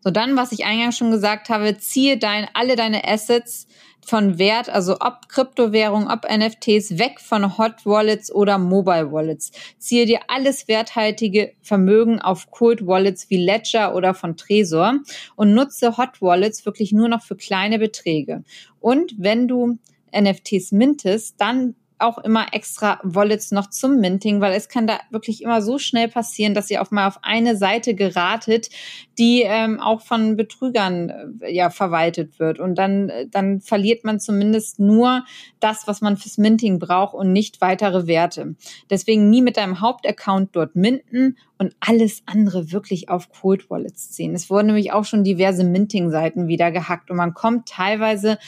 So, 0.01 0.11
dann, 0.11 0.37
was 0.37 0.53
ich 0.53 0.65
eingangs 0.65 0.97
schon 0.97 1.11
gesagt 1.11 1.49
habe, 1.49 1.77
ziehe 1.79 2.19
dein, 2.19 2.47
alle 2.55 2.77
deine 2.77 3.07
Assets 3.07 3.67
von 4.09 4.39
Wert, 4.39 4.71
also 4.71 4.97
ob 5.01 5.29
Kryptowährung, 5.29 6.09
ob 6.09 6.25
NFTs, 6.25 6.99
weg 6.99 7.21
von 7.21 7.59
Hot 7.59 7.85
Wallets 7.85 8.33
oder 8.33 8.57
Mobile 8.57 9.13
Wallets. 9.13 9.53
Ziehe 9.79 10.07
dir 10.07 10.21
alles 10.29 10.67
werthaltige 10.67 11.53
Vermögen 11.61 12.21
auf 12.21 12.51
Cold 12.51 12.87
Wallets 12.87 13.29
wie 13.29 13.37
Ledger 13.37 13.95
oder 13.95 14.15
von 14.15 14.37
Trezor 14.37 15.01
und 15.37 15.53
nutze 15.53 15.99
Hot 15.99 16.23
Wallets 16.23 16.65
wirklich 16.65 16.93
nur 16.93 17.09
noch 17.09 17.23
für 17.23 17.37
kleine 17.37 17.79
Beträge. 17.79 18.45
Und 18.81 19.15
wenn 19.19 19.47
du 19.47 19.79
NFTs 20.19 20.73
mintest, 20.73 21.39
dann 21.39 21.75
auch 21.99 22.19
immer 22.19 22.47
extra 22.53 23.01
Wallets 23.03 23.51
noch 23.51 23.71
zum 23.71 24.01
Minting, 24.01 24.41
weil 24.41 24.55
es 24.55 24.69
kann 24.69 24.87
da 24.87 24.99
wirklich 25.11 25.43
immer 25.43 25.63
so 25.63 25.79
schnell 25.79 26.09
passieren, 26.09 26.55
dass 26.55 26.71
ihr 26.71 26.81
auf 26.83 26.91
mal 26.91 27.09
auf 27.09 27.19
eine 27.23 27.57
Seite 27.57 27.95
geratet, 27.95 28.71
die 29.19 29.43
ähm, 29.43 29.81
auch 29.81 30.01
von 30.01 30.37
Betrügern 30.37 31.41
äh, 31.41 31.53
ja 31.53 31.71
verwaltet 31.71 32.39
wird 32.39 32.59
und 32.61 32.77
dann 32.77 33.09
äh, 33.09 33.27
dann 33.29 33.61
verliert 33.61 34.05
man 34.05 34.21
zumindest 34.21 34.79
nur 34.79 35.25
das, 35.61 35.87
was 35.87 36.01
man 36.01 36.17
fürs 36.17 36.39
Minting 36.39 36.79
braucht 36.79 37.15
und 37.15 37.33
nicht 37.33 37.61
weitere 37.61 38.07
Werte. 38.07 38.55
Deswegen 38.91 39.29
nie 39.31 39.43
mit 39.43 39.57
deinem 39.57 39.81
Hauptaccount 39.81 40.55
dort 40.55 40.77
minten 40.77 41.37
und 41.59 41.75
alles 41.81 42.23
andere 42.27 42.73
wirklich 42.73 43.09
auf 43.09 43.29
Cold 43.31 43.69
Wallets 43.71 44.11
ziehen. 44.11 44.35
Es 44.35 44.49
wurden 44.49 44.69
nämlich 44.69 44.93
auch 44.93 45.05
schon 45.05 45.25
diverse 45.25 45.65
Minting-Seiten 45.65 46.49
wieder 46.49 46.71
gehackt 46.71 47.11
und 47.11 47.17
man 47.17 47.35
kommt 47.35 47.69
teilweise 47.69 48.39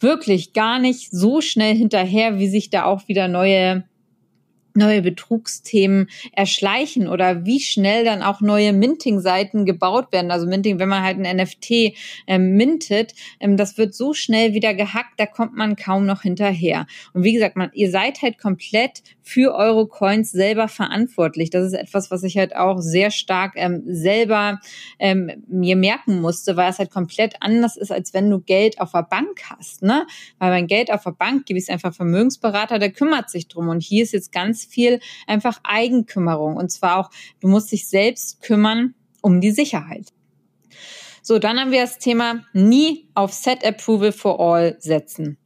wirklich 0.00 0.52
gar 0.52 0.78
nicht 0.78 1.10
so 1.10 1.40
schnell 1.40 1.74
hinterher, 1.76 2.38
wie 2.38 2.48
sich 2.48 2.70
da 2.70 2.84
auch 2.84 3.08
wieder 3.08 3.28
neue 3.28 3.84
neue 4.80 5.02
Betrugsthemen 5.02 6.08
erschleichen 6.32 7.06
oder 7.06 7.44
wie 7.44 7.60
schnell 7.60 8.04
dann 8.04 8.22
auch 8.22 8.40
neue 8.40 8.72
Minting-Seiten 8.72 9.64
gebaut 9.64 10.12
werden. 10.12 10.30
Also 10.30 10.46
Minting, 10.46 10.78
wenn 10.78 10.88
man 10.88 11.04
halt 11.04 11.18
ein 11.18 11.36
NFT 11.36 11.94
ähm, 12.26 12.56
mintet, 12.56 13.14
ähm, 13.38 13.56
das 13.56 13.78
wird 13.78 13.94
so 13.94 14.14
schnell 14.14 14.54
wieder 14.54 14.74
gehackt, 14.74 15.18
da 15.18 15.26
kommt 15.26 15.56
man 15.56 15.76
kaum 15.76 16.06
noch 16.06 16.22
hinterher. 16.22 16.86
Und 17.12 17.22
wie 17.22 17.32
gesagt, 17.32 17.56
man, 17.56 17.70
ihr 17.74 17.90
seid 17.90 18.22
halt 18.22 18.38
komplett 18.38 19.02
für 19.22 19.54
eure 19.54 19.86
Coins 19.86 20.32
selber 20.32 20.66
verantwortlich. 20.66 21.50
Das 21.50 21.64
ist 21.64 21.74
etwas, 21.74 22.10
was 22.10 22.24
ich 22.24 22.36
halt 22.36 22.56
auch 22.56 22.80
sehr 22.80 23.12
stark 23.12 23.52
ähm, 23.54 23.82
selber 23.86 24.58
ähm, 24.98 25.30
mir 25.46 25.76
merken 25.76 26.20
musste, 26.20 26.56
weil 26.56 26.70
es 26.70 26.80
halt 26.80 26.90
komplett 26.90 27.36
anders 27.40 27.76
ist, 27.76 27.92
als 27.92 28.12
wenn 28.12 28.28
du 28.28 28.40
Geld 28.40 28.80
auf 28.80 28.90
der 28.90 29.04
Bank 29.04 29.42
hast. 29.48 29.82
Ne? 29.82 30.06
Weil 30.38 30.50
mein 30.50 30.66
Geld 30.66 30.92
auf 30.92 31.04
der 31.04 31.12
Bank 31.12 31.46
gebe 31.46 31.58
ich 31.58 31.66
es 31.66 31.68
einfach 31.68 31.94
Vermögensberater, 31.94 32.80
der 32.80 32.90
kümmert 32.90 33.30
sich 33.30 33.46
drum. 33.46 33.68
Und 33.68 33.82
hier 33.82 34.02
ist 34.02 34.12
jetzt 34.12 34.32
ganz 34.32 34.64
viel 34.70 35.00
einfach 35.26 35.60
Eigenkümmerung. 35.62 36.56
Und 36.56 36.70
zwar 36.70 36.98
auch, 36.98 37.10
du 37.40 37.48
musst 37.48 37.72
dich 37.72 37.88
selbst 37.88 38.40
kümmern 38.42 38.94
um 39.22 39.40
die 39.40 39.50
Sicherheit. 39.50 40.12
So, 41.22 41.38
dann 41.38 41.60
haben 41.60 41.70
wir 41.70 41.82
das 41.82 41.98
Thema 41.98 42.44
nie 42.52 43.08
auf 43.14 43.32
Set 43.32 43.64
Approval 43.64 44.12
for 44.12 44.40
All 44.40 44.76
setzen. 44.80 45.36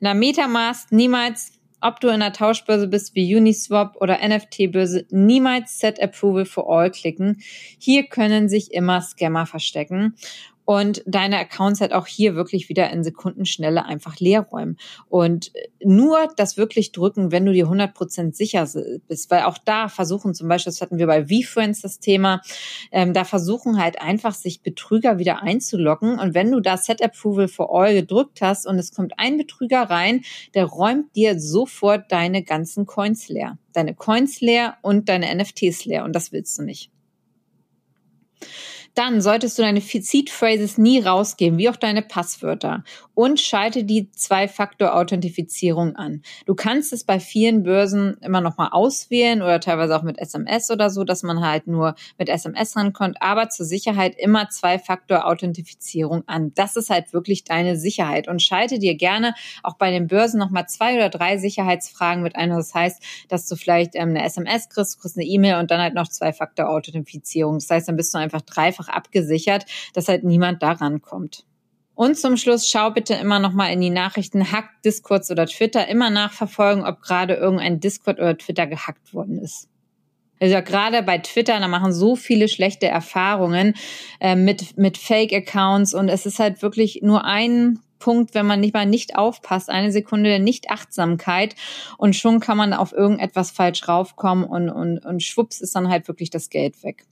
In 0.00 0.04
der 0.04 0.14
Metamask 0.14 0.92
niemals, 0.92 1.52
ob 1.80 2.00
du 2.00 2.08
in 2.08 2.20
der 2.20 2.32
Tauschbörse 2.32 2.86
bist 2.86 3.14
wie 3.14 3.36
Uniswap 3.36 3.96
oder 4.00 4.26
NFT-Börse, 4.26 5.06
niemals 5.10 5.78
Set 5.78 6.00
Approval 6.00 6.46
for 6.46 6.70
All 6.70 6.90
klicken. 6.90 7.42
Hier 7.78 8.04
können 8.04 8.48
sich 8.48 8.72
immer 8.72 9.02
Scammer 9.02 9.44
verstecken 9.44 10.14
und 10.64 11.02
deine 11.06 11.38
Accounts 11.38 11.80
halt 11.80 11.92
auch 11.92 12.06
hier 12.06 12.34
wirklich 12.34 12.68
wieder 12.68 12.90
in 12.90 13.04
Sekundenschnelle 13.04 13.84
einfach 13.84 14.18
leer 14.18 14.40
räumen. 14.40 14.78
Und 15.08 15.52
nur 15.82 16.28
das 16.36 16.56
wirklich 16.56 16.92
drücken, 16.92 17.32
wenn 17.32 17.44
du 17.44 17.52
dir 17.52 17.66
100% 17.66 18.34
sicher 18.34 18.68
bist, 19.06 19.30
weil 19.30 19.42
auch 19.42 19.58
da 19.58 19.88
versuchen 19.88 20.34
zum 20.34 20.48
Beispiel, 20.48 20.72
das 20.72 20.80
hatten 20.80 20.98
wir 20.98 21.06
bei 21.06 21.26
VFriends 21.26 21.82
das 21.82 22.00
Thema, 22.00 22.40
ähm, 22.92 23.12
da 23.12 23.24
versuchen 23.24 23.78
halt 23.78 24.00
einfach 24.00 24.34
sich 24.34 24.62
Betrüger 24.62 25.18
wieder 25.18 25.42
einzuloggen 25.42 26.18
und 26.18 26.34
wenn 26.34 26.50
du 26.50 26.60
da 26.60 26.76
Set 26.76 27.02
Approval 27.02 27.48
for 27.48 27.74
All 27.74 27.94
gedrückt 27.94 28.40
hast 28.40 28.66
und 28.66 28.78
es 28.78 28.92
kommt 28.92 29.18
ein 29.18 29.36
Betrüger 29.36 29.82
rein, 29.82 30.22
der 30.54 30.64
räumt 30.64 31.14
dir 31.14 31.38
sofort 31.38 32.10
deine 32.10 32.42
ganzen 32.42 32.86
Coins 32.86 33.28
leer. 33.28 33.58
Deine 33.72 33.94
Coins 33.94 34.40
leer 34.40 34.76
und 34.82 35.08
deine 35.08 35.34
NFTs 35.34 35.84
leer 35.84 36.04
und 36.04 36.14
das 36.14 36.32
willst 36.32 36.58
du 36.58 36.62
nicht. 36.62 36.90
Dann 38.94 39.20
solltest 39.20 39.58
du 39.58 39.62
deine 39.62 39.80
Seed 39.80 40.30
Phrases 40.30 40.78
nie 40.78 41.00
rausgeben, 41.00 41.58
wie 41.58 41.68
auch 41.68 41.76
deine 41.76 42.02
Passwörter. 42.02 42.84
Und 43.14 43.40
schalte 43.40 43.84
die 43.84 44.10
Zwei-Faktor-Authentifizierung 44.12 45.96
an. 45.96 46.22
Du 46.46 46.54
kannst 46.54 46.92
es 46.92 47.04
bei 47.04 47.20
vielen 47.20 47.62
Börsen 47.62 48.16
immer 48.22 48.40
noch 48.40 48.56
mal 48.56 48.68
auswählen 48.68 49.42
oder 49.42 49.60
teilweise 49.60 49.96
auch 49.96 50.02
mit 50.02 50.18
SMS 50.18 50.70
oder 50.70 50.90
so, 50.90 51.04
dass 51.04 51.22
man 51.22 51.40
halt 51.40 51.66
nur 51.66 51.94
mit 52.18 52.28
SMS 52.28 52.76
rankommt, 52.76 53.16
aber 53.20 53.48
zur 53.48 53.66
Sicherheit 53.66 54.14
immer 54.18 54.48
Zwei-Faktor-Authentifizierung 54.48 56.24
an. 56.26 56.52
Das 56.54 56.76
ist 56.76 56.90
halt 56.90 57.12
wirklich 57.12 57.44
deine 57.44 57.76
Sicherheit 57.76 58.28
und 58.28 58.42
schalte 58.42 58.78
dir 58.78 58.96
gerne 58.96 59.34
auch 59.62 59.76
bei 59.76 59.90
den 59.90 60.06
Börsen 60.06 60.38
noch 60.38 60.50
mal 60.50 60.66
zwei 60.66 60.96
oder 60.96 61.08
drei 61.08 61.38
Sicherheitsfragen 61.38 62.22
mit 62.22 62.36
ein. 62.36 62.50
Das 62.50 62.74
heißt, 62.74 63.02
dass 63.28 63.48
du 63.48 63.56
vielleicht 63.56 63.94
ähm, 63.94 64.10
eine 64.10 64.24
SMS 64.24 64.68
kriegst, 64.68 65.00
kriegst 65.00 65.16
eine 65.16 65.26
E-Mail 65.26 65.56
und 65.56 65.70
dann 65.70 65.80
halt 65.80 65.94
noch 65.94 66.08
Zwei-Faktor-Authentifizierung. 66.08 67.54
Das 67.54 67.70
heißt, 67.70 67.88
dann 67.88 67.96
bist 67.96 68.14
du 68.14 68.18
einfach 68.18 68.42
dreifach 68.42 68.83
einfach 68.84 68.92
abgesichert, 68.92 69.66
dass 69.94 70.08
halt 70.08 70.24
niemand 70.24 70.62
da 70.62 70.72
rankommt. 70.72 71.44
Und 71.96 72.18
zum 72.18 72.36
Schluss 72.36 72.68
schau 72.68 72.90
bitte 72.90 73.14
immer 73.14 73.38
noch 73.38 73.52
mal 73.52 73.68
in 73.68 73.80
die 73.80 73.90
Nachrichten 73.90 74.50
Hack, 74.50 74.68
Discords 74.84 75.30
oder 75.30 75.46
Twitter 75.46 75.86
immer 75.86 76.10
nachverfolgen, 76.10 76.84
ob 76.84 77.00
gerade 77.00 77.34
irgendein 77.34 77.78
Discord 77.78 78.18
oder 78.18 78.36
Twitter 78.36 78.66
gehackt 78.66 79.14
worden 79.14 79.38
ist. 79.38 79.68
Also 80.40 80.60
gerade 80.62 81.04
bei 81.04 81.18
Twitter, 81.18 81.60
da 81.60 81.68
machen 81.68 81.92
so 81.92 82.16
viele 82.16 82.48
schlechte 82.48 82.88
Erfahrungen 82.88 83.74
äh, 84.20 84.34
mit 84.34 84.76
mit 84.76 84.98
Fake-Accounts 84.98 85.94
und 85.94 86.08
es 86.08 86.26
ist 86.26 86.40
halt 86.40 86.60
wirklich 86.60 87.00
nur 87.02 87.24
ein 87.24 87.78
Punkt, 88.00 88.34
wenn 88.34 88.44
man 88.44 88.58
nicht 88.58 88.74
mal 88.74 88.84
nicht 88.84 89.16
aufpasst, 89.16 89.70
eine 89.70 89.92
Sekunde 89.92 90.28
der 90.28 90.40
Nichtachtsamkeit 90.40 91.54
und 91.96 92.16
schon 92.16 92.40
kann 92.40 92.58
man 92.58 92.72
auf 92.72 92.92
irgendetwas 92.92 93.52
falsch 93.52 93.86
raufkommen 93.86 94.44
und, 94.44 94.68
und, 94.68 94.98
und 94.98 95.22
schwupps 95.22 95.60
ist 95.60 95.76
dann 95.76 95.88
halt 95.88 96.08
wirklich 96.08 96.30
das 96.30 96.50
Geld 96.50 96.82
weg. 96.82 97.06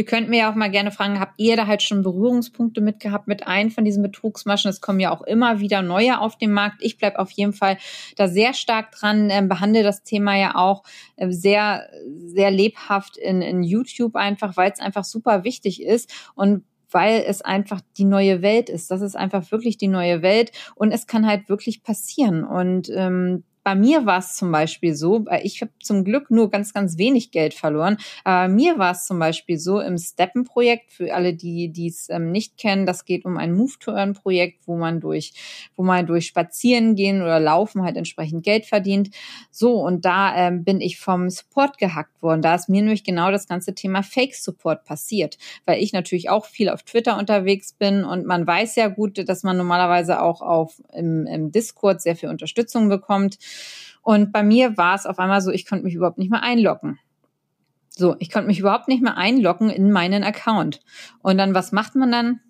Ihr 0.00 0.06
könnt 0.06 0.30
mir 0.30 0.38
ja 0.38 0.50
auch 0.50 0.54
mal 0.54 0.70
gerne 0.70 0.92
fragen, 0.92 1.20
habt 1.20 1.34
ihr 1.36 1.58
da 1.58 1.66
halt 1.66 1.82
schon 1.82 2.02
Berührungspunkte 2.02 2.80
mit 2.80 3.00
gehabt 3.00 3.28
mit 3.28 3.46
einem 3.46 3.70
von 3.70 3.84
diesen 3.84 4.02
Betrugsmaschen? 4.02 4.70
Es 4.70 4.80
kommen 4.80 4.98
ja 4.98 5.10
auch 5.10 5.20
immer 5.20 5.60
wieder 5.60 5.82
neue 5.82 6.18
auf 6.22 6.38
den 6.38 6.52
Markt. 6.52 6.78
Ich 6.80 6.96
bleibe 6.96 7.18
auf 7.18 7.30
jeden 7.32 7.52
Fall 7.52 7.76
da 8.16 8.26
sehr 8.26 8.54
stark 8.54 8.92
dran, 8.92 9.28
äh, 9.28 9.42
behandle 9.46 9.82
das 9.82 10.02
Thema 10.02 10.38
ja 10.38 10.54
auch 10.54 10.84
äh, 11.16 11.30
sehr, 11.30 11.90
sehr 12.16 12.50
lebhaft 12.50 13.18
in, 13.18 13.42
in 13.42 13.62
YouTube 13.62 14.16
einfach, 14.16 14.56
weil 14.56 14.72
es 14.72 14.80
einfach 14.80 15.04
super 15.04 15.44
wichtig 15.44 15.82
ist 15.82 16.10
und 16.34 16.64
weil 16.90 17.22
es 17.26 17.42
einfach 17.42 17.82
die 17.98 18.06
neue 18.06 18.40
Welt 18.40 18.70
ist. 18.70 18.90
Das 18.90 19.02
ist 19.02 19.16
einfach 19.16 19.52
wirklich 19.52 19.76
die 19.76 19.88
neue 19.88 20.22
Welt 20.22 20.50
und 20.76 20.92
es 20.92 21.06
kann 21.06 21.26
halt 21.26 21.50
wirklich 21.50 21.82
passieren. 21.82 22.42
Und 22.42 22.90
ähm, 22.94 23.44
bei 23.62 23.74
mir 23.74 24.06
war 24.06 24.18
es 24.18 24.36
zum 24.36 24.50
Beispiel 24.52 24.94
so, 24.94 25.24
ich 25.42 25.60
habe 25.60 25.72
zum 25.80 26.04
Glück 26.04 26.30
nur 26.30 26.50
ganz, 26.50 26.72
ganz 26.72 26.98
wenig 26.98 27.30
Geld 27.30 27.54
verloren, 27.54 27.98
aber 28.24 28.48
mir 28.48 28.78
war 28.78 28.92
es 28.92 29.06
zum 29.06 29.18
Beispiel 29.18 29.58
so 29.58 29.80
im 29.80 29.98
Steppen-Projekt, 29.98 30.92
für 30.92 31.14
alle, 31.14 31.34
die 31.34 31.86
es 31.86 32.08
ähm, 32.08 32.32
nicht 32.32 32.56
kennen, 32.56 32.86
das 32.86 33.04
geht 33.04 33.24
um 33.24 33.36
ein 33.36 33.54
Move-to-Earn-Projekt, 33.54 34.66
wo 34.66 34.76
man 34.76 35.00
durch, 35.00 35.32
wo 35.76 35.82
man 35.82 36.06
durch 36.06 36.26
Spazieren 36.26 36.94
gehen 36.94 37.22
oder 37.22 37.38
Laufen 37.38 37.82
halt 37.82 37.96
entsprechend 37.96 38.44
Geld 38.44 38.66
verdient. 38.66 39.10
So, 39.50 39.74
und 39.74 40.04
da 40.04 40.34
ähm, 40.36 40.64
bin 40.64 40.80
ich 40.80 40.98
vom 40.98 41.28
Support 41.28 41.78
gehackt 41.78 42.22
worden. 42.22 42.42
Da 42.42 42.54
ist 42.54 42.68
mir 42.68 42.82
nämlich 42.82 43.04
genau 43.04 43.30
das 43.30 43.46
ganze 43.46 43.74
Thema 43.74 44.02
Fake-Support 44.02 44.84
passiert, 44.84 45.38
weil 45.66 45.82
ich 45.82 45.92
natürlich 45.92 46.30
auch 46.30 46.46
viel 46.46 46.68
auf 46.68 46.82
Twitter 46.82 47.18
unterwegs 47.18 47.72
bin 47.72 48.04
und 48.04 48.26
man 48.26 48.46
weiß 48.46 48.76
ja 48.76 48.88
gut, 48.88 49.28
dass 49.28 49.42
man 49.42 49.56
normalerweise 49.56 50.22
auch 50.22 50.40
auf 50.40 50.80
im, 50.92 51.26
im 51.26 51.52
Discord 51.52 52.00
sehr 52.00 52.16
viel 52.16 52.28
Unterstützung 52.28 52.88
bekommt. 52.88 53.38
Und 54.02 54.32
bei 54.32 54.42
mir 54.42 54.76
war 54.76 54.94
es 54.94 55.06
auf 55.06 55.18
einmal 55.18 55.40
so, 55.40 55.50
ich 55.50 55.66
konnte 55.66 55.84
mich 55.84 55.94
überhaupt 55.94 56.18
nicht 56.18 56.30
mehr 56.30 56.42
einloggen. 56.42 56.98
So, 57.90 58.16
ich 58.18 58.30
konnte 58.30 58.46
mich 58.46 58.58
überhaupt 58.58 58.88
nicht 58.88 59.02
mehr 59.02 59.16
einloggen 59.16 59.68
in 59.68 59.92
meinen 59.92 60.24
Account. 60.24 60.80
Und 61.20 61.38
dann, 61.38 61.54
was 61.54 61.72
macht 61.72 61.94
man 61.96 62.10
dann? 62.10 62.40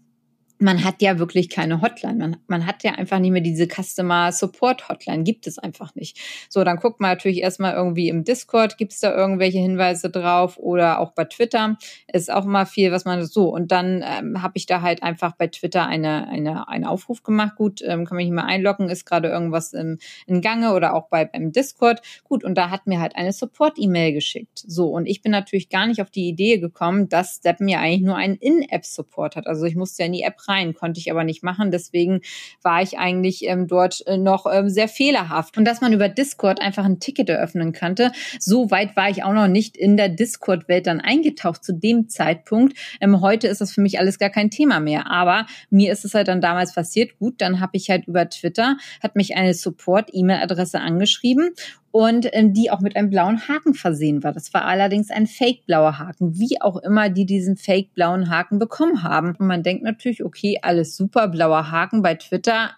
Man 0.61 0.85
hat 0.85 1.01
ja 1.01 1.19
wirklich 1.19 1.49
keine 1.49 1.81
Hotline. 1.81 2.19
Man, 2.19 2.37
man 2.47 2.67
hat 2.67 2.85
ja 2.85 2.93
einfach 2.93 3.19
nicht 3.19 3.31
mehr 3.31 3.41
diese 3.41 3.67
Customer 3.67 4.31
Support 4.31 4.89
Hotline. 4.89 5.25
Gibt 5.25 5.47
es 5.47 5.59
einfach 5.59 5.95
nicht. 5.95 6.19
So, 6.51 6.65
dann 6.65 6.77
guckt 6.77 7.01
man 7.01 7.11
natürlich 7.11 7.39
erstmal 7.39 7.73
irgendwie 7.73 8.09
im 8.09 8.25
Discord, 8.25 8.77
gibt 8.77 8.93
es 8.93 9.01
da 9.01 9.15
irgendwelche 9.15 9.59
Hinweise 9.59 10.11
drauf 10.11 10.59
oder 10.59 11.01
auch 11.01 11.13
bei 11.13 11.25
Twitter 11.25 11.79
ist 12.13 12.31
auch 12.31 12.45
immer 12.45 12.67
viel, 12.67 12.93
was 12.93 13.07
man 13.07 13.25
so. 13.25 13.49
Und 13.49 13.73
dann 13.73 14.05
ähm, 14.07 14.43
habe 14.43 14.53
ich 14.57 14.67
da 14.67 14.83
halt 14.83 15.03
einfach 15.03 15.35
bei 15.37 15.47
Twitter 15.47 15.87
eine, 15.87 16.29
eine, 16.29 16.69
einen 16.69 16.85
Aufruf 16.85 17.23
gemacht. 17.23 17.57
Gut, 17.57 17.81
ähm, 17.83 18.05
kann 18.05 18.17
mich 18.17 18.27
nicht 18.27 18.35
mehr 18.35 18.45
einloggen, 18.45 18.91
ist 18.91 19.07
gerade 19.07 19.29
irgendwas 19.29 19.73
im, 19.73 19.99
in 20.27 20.43
Gange 20.43 20.75
oder 20.75 20.95
auch 20.95 21.09
bei 21.09 21.25
beim 21.25 21.53
Discord. 21.53 22.03
Gut, 22.25 22.45
und 22.45 22.57
da 22.57 22.69
hat 22.69 22.87
mir 22.87 23.01
halt 23.01 23.17
eine 23.17 23.33
Support-E-Mail 23.33 24.13
geschickt. 24.13 24.59
So, 24.67 24.89
und 24.89 25.07
ich 25.07 25.23
bin 25.23 25.33
natürlich 25.33 25.71
gar 25.71 25.87
nicht 25.87 26.03
auf 26.03 26.11
die 26.11 26.29
Idee 26.29 26.59
gekommen, 26.59 27.09
dass 27.09 27.37
Step 27.37 27.61
mir 27.61 27.81
eigentlich 27.81 28.03
nur 28.03 28.17
einen 28.17 28.37
In-App-Support 28.37 29.37
hat. 29.37 29.47
Also 29.47 29.65
ich 29.65 29.75
musste 29.75 30.03
ja 30.03 30.07
in 30.07 30.13
die 30.13 30.23
App 30.23 30.37
rein 30.49 30.50
rein. 30.51 30.75
Konnte 30.75 31.01
ich 31.01 31.11
aber 31.11 31.25
nicht 31.25 31.43
machen. 31.43 31.71
Deswegen 31.71 32.21
war 32.63 32.83
ich 32.83 32.99
eigentlich 32.99 33.47
ähm, 33.47 33.67
dort 33.67 34.07
äh, 34.07 34.19
noch 34.19 34.47
ähm, 34.53 34.69
sehr 34.69 34.89
fehlerhaft. 34.89 35.57
Und 35.57 35.65
dass 35.65 35.81
man 35.81 35.93
über 35.93 36.09
Discord 36.09 36.61
einfach 36.61 36.85
ein 36.85 37.01
Ticket 37.01 37.29
eröffnen 37.29 37.73
könnte, 37.73 38.13
so 38.39 38.71
weit 38.71 38.97
war 38.97 39.09
ich 39.09 39.23
auch 39.25 39.33
noch 39.33 39.49
nicht 39.49 39.77
in 39.77 39.97
der 39.97 40.09
Discord-Welt 40.09 40.87
dann 40.87 41.01
eingetaucht 41.01 41.65
zu 41.65 41.73
dem 41.73 42.09
Zeitpunkt. 42.09 42.77
Ähm, 43.01 43.21
heute 43.21 43.47
ist 43.49 43.61
das 43.61 43.73
für 43.73 43.81
mich 43.81 43.99
alles 43.99 44.19
gar 44.19 44.31
kein 44.31 44.51
Thema 44.51 44.81
mehr. 44.81 45.11
Aber 45.11 45.47
mir 45.71 45.93
ist 45.93 46.05
es 46.05 46.15
halt 46.15 46.29
dann 46.29 46.41
damals 46.41 46.75
passiert. 46.75 47.19
Gut, 47.19 47.41
dann 47.41 47.61
habe 47.61 47.77
ich 47.77 47.89
halt 47.89 48.07
über 48.07 48.29
Twitter, 48.29 48.77
hat 49.03 49.17
mich 49.17 49.37
eine 49.37 49.55
Support-E-Mail-Adresse 49.55 50.81
angeschrieben 50.81 51.55
und 51.93 52.29
ähm, 52.33 52.53
die 52.53 52.71
auch 52.71 52.81
mit 52.81 52.97
einem 52.97 53.11
blauen 53.11 53.49
Haken 53.49 53.75
versehen 53.75 54.23
war. 54.23 54.33
Das 54.33 54.55
war 54.55 54.65
allerdings 54.65 55.11
ein 55.11 55.27
fake-blauer 55.27 55.99
Haken, 55.99 56.39
wie 56.39 56.61
auch 56.61 56.77
immer 56.77 57.09
die 57.09 57.27
diesen 57.27 57.57
fake-blauen 57.57 58.31
Haken 58.31 58.59
bekommen 58.59 59.03
haben. 59.03 59.35
Und 59.39 59.47
man 59.47 59.63
denkt 59.63 59.83
natürlich, 59.83 60.25
okay, 60.25 60.59
alles 60.63 60.97
super, 60.97 61.29
blauer 61.29 61.71
Haken 61.71 62.03
bei 62.03 62.15
Twitter, 62.15 62.71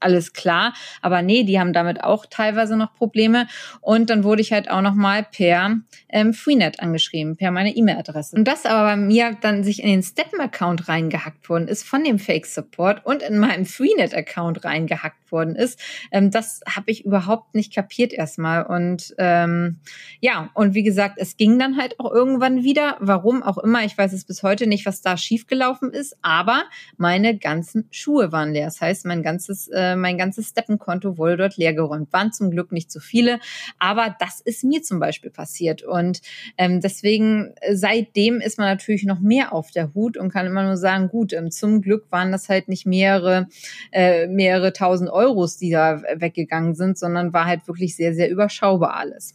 alles 0.00 0.32
klar. 0.32 0.74
Aber 1.02 1.22
nee, 1.22 1.44
die 1.44 1.58
haben 1.58 1.72
damit 1.72 2.02
auch 2.02 2.26
teilweise 2.26 2.76
noch 2.76 2.94
Probleme. 2.94 3.46
Und 3.80 4.10
dann 4.10 4.24
wurde 4.24 4.42
ich 4.42 4.52
halt 4.52 4.70
auch 4.70 4.82
noch 4.82 4.94
mal 4.94 5.24
per 5.24 5.76
ähm, 6.08 6.34
Freenet 6.34 6.80
angeschrieben, 6.80 7.36
per 7.36 7.50
meine 7.50 7.74
E-Mail-Adresse. 7.74 8.36
Und 8.36 8.46
das 8.46 8.66
aber 8.66 8.84
bei 8.84 8.96
mir 8.96 9.36
dann 9.40 9.64
sich 9.64 9.82
in 9.82 9.88
den 9.88 10.02
Steppen-Account 10.02 10.88
reingehackt 10.88 11.48
worden 11.48 11.68
ist 11.68 11.84
von 11.84 12.04
dem 12.04 12.18
Fake-Support 12.18 13.04
und 13.04 13.22
in 13.22 13.38
meinem 13.38 13.66
Freenet-Account 13.66 14.64
reingehackt 14.64 15.32
worden 15.32 15.56
ist, 15.56 15.80
ähm, 16.12 16.30
das 16.30 16.60
habe 16.68 16.90
ich 16.90 17.04
überhaupt 17.04 17.54
nicht 17.54 17.74
kapiert 17.74 18.12
erstmal. 18.12 18.64
Und 18.64 19.14
ähm, 19.18 19.80
ja, 20.20 20.50
und 20.54 20.74
wie 20.74 20.82
gesagt, 20.82 21.18
es 21.18 21.36
ging 21.36 21.58
dann 21.58 21.76
halt 21.76 21.98
auch 21.98 22.10
irgendwann 22.12 22.62
wieder. 22.62 22.96
Warum 23.00 23.42
auch 23.42 23.58
immer, 23.58 23.84
ich 23.84 23.96
weiß 23.96 24.12
es 24.12 24.24
bis 24.24 24.42
heute 24.42 24.66
nicht, 24.66 24.86
was 24.86 25.02
da 25.02 25.16
schiefgelaufen 25.16 25.90
ist, 25.92 26.16
aber 26.22 26.64
meine 26.96 27.36
ganzen 27.36 27.88
Schuhe 27.90 28.32
waren 28.32 28.52
leer. 28.52 28.66
Das 28.66 28.80
heißt, 28.80 29.04
mein 29.06 29.22
ganzes 29.22 29.53
ganzes, 29.54 29.68
äh, 29.68 29.96
mein 29.96 30.18
ganzes 30.18 30.48
Steppenkonto 30.48 31.18
wurde 31.18 31.36
dort 31.36 31.56
leergeräumt. 31.56 32.12
Waren 32.12 32.32
zum 32.32 32.50
Glück 32.50 32.72
nicht 32.72 32.90
so 32.90 33.00
viele, 33.00 33.38
aber 33.78 34.14
das 34.18 34.40
ist 34.40 34.64
mir 34.64 34.82
zum 34.82 34.98
Beispiel 34.98 35.30
passiert. 35.30 35.82
Und 35.82 36.20
ähm, 36.58 36.80
deswegen, 36.80 37.54
äh, 37.60 37.76
seitdem 37.76 38.40
ist 38.40 38.58
man 38.58 38.68
natürlich 38.68 39.04
noch 39.04 39.20
mehr 39.20 39.52
auf 39.52 39.70
der 39.70 39.94
Hut 39.94 40.16
und 40.16 40.30
kann 40.30 40.46
immer 40.46 40.64
nur 40.64 40.76
sagen, 40.76 41.08
gut, 41.08 41.32
ähm, 41.32 41.50
zum 41.50 41.82
Glück 41.82 42.06
waren 42.10 42.32
das 42.32 42.48
halt 42.48 42.68
nicht 42.68 42.86
mehrere, 42.86 43.46
äh, 43.92 44.26
mehrere 44.26 44.72
tausend 44.72 45.10
Euros, 45.10 45.56
die 45.56 45.70
da 45.70 46.02
weggegangen 46.16 46.74
sind, 46.74 46.98
sondern 46.98 47.32
war 47.32 47.46
halt 47.46 47.66
wirklich 47.68 47.96
sehr, 47.96 48.14
sehr 48.14 48.30
überschaubar 48.30 48.96
alles. 48.96 49.34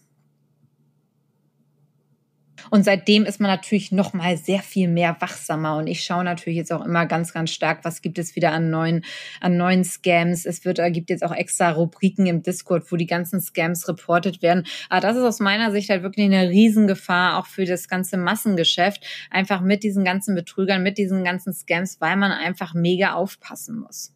Und 2.70 2.84
seitdem 2.84 3.26
ist 3.26 3.40
man 3.40 3.50
natürlich 3.50 3.92
noch 3.92 4.14
mal 4.14 4.38
sehr 4.38 4.60
viel 4.60 4.88
mehr 4.88 5.16
wachsamer. 5.20 5.78
Und 5.78 5.88
ich 5.88 6.04
schaue 6.04 6.24
natürlich 6.24 6.58
jetzt 6.58 6.72
auch 6.72 6.86
immer 6.86 7.06
ganz, 7.06 7.34
ganz 7.34 7.52
stark, 7.52 7.84
was 7.84 8.02
gibt 8.02 8.20
es 8.20 8.36
wieder 8.36 8.52
an 8.52 8.70
neuen, 8.70 9.04
an 9.42 9.58
neuen 9.58 9.84
Scams. 9.84 10.46
Es 10.46 10.66
wird, 10.66 10.80
äh, 10.80 10.92
gibt 10.92 11.10
jetzt 11.10 11.24
auch 11.24 11.34
extra 11.34 11.72
Rubriken 11.72 12.26
im 12.26 12.44
Discord, 12.44 12.92
wo 12.92 12.96
die 12.96 13.08
ganzen 13.08 13.42
Scams 13.42 13.88
reportet 13.88 14.42
werden. 14.42 14.66
Aber 14.90 15.02
das 15.02 15.18
ist 15.18 15.24
aus 15.24 15.40
meiner 15.40 15.72
Sicht 15.72 15.90
halt 15.90 16.04
wirklich 16.04 16.26
eine 16.26 16.50
Riesengefahr 16.50 17.38
auch 17.38 17.46
für 17.46 17.66
das 17.66 17.88
ganze 17.88 18.18
Massengeschäft. 18.18 19.04
Einfach 19.30 19.62
mit 19.62 19.84
diesen 19.84 20.04
ganzen 20.04 20.36
Betrügern, 20.36 20.84
mit 20.84 20.98
diesen 20.98 21.24
ganzen 21.24 21.54
Scams, 21.54 22.00
weil 22.00 22.18
man 22.18 22.32
einfach 22.32 22.74
mega 22.74 23.14
aufpassen 23.14 23.80
muss. 23.80 24.14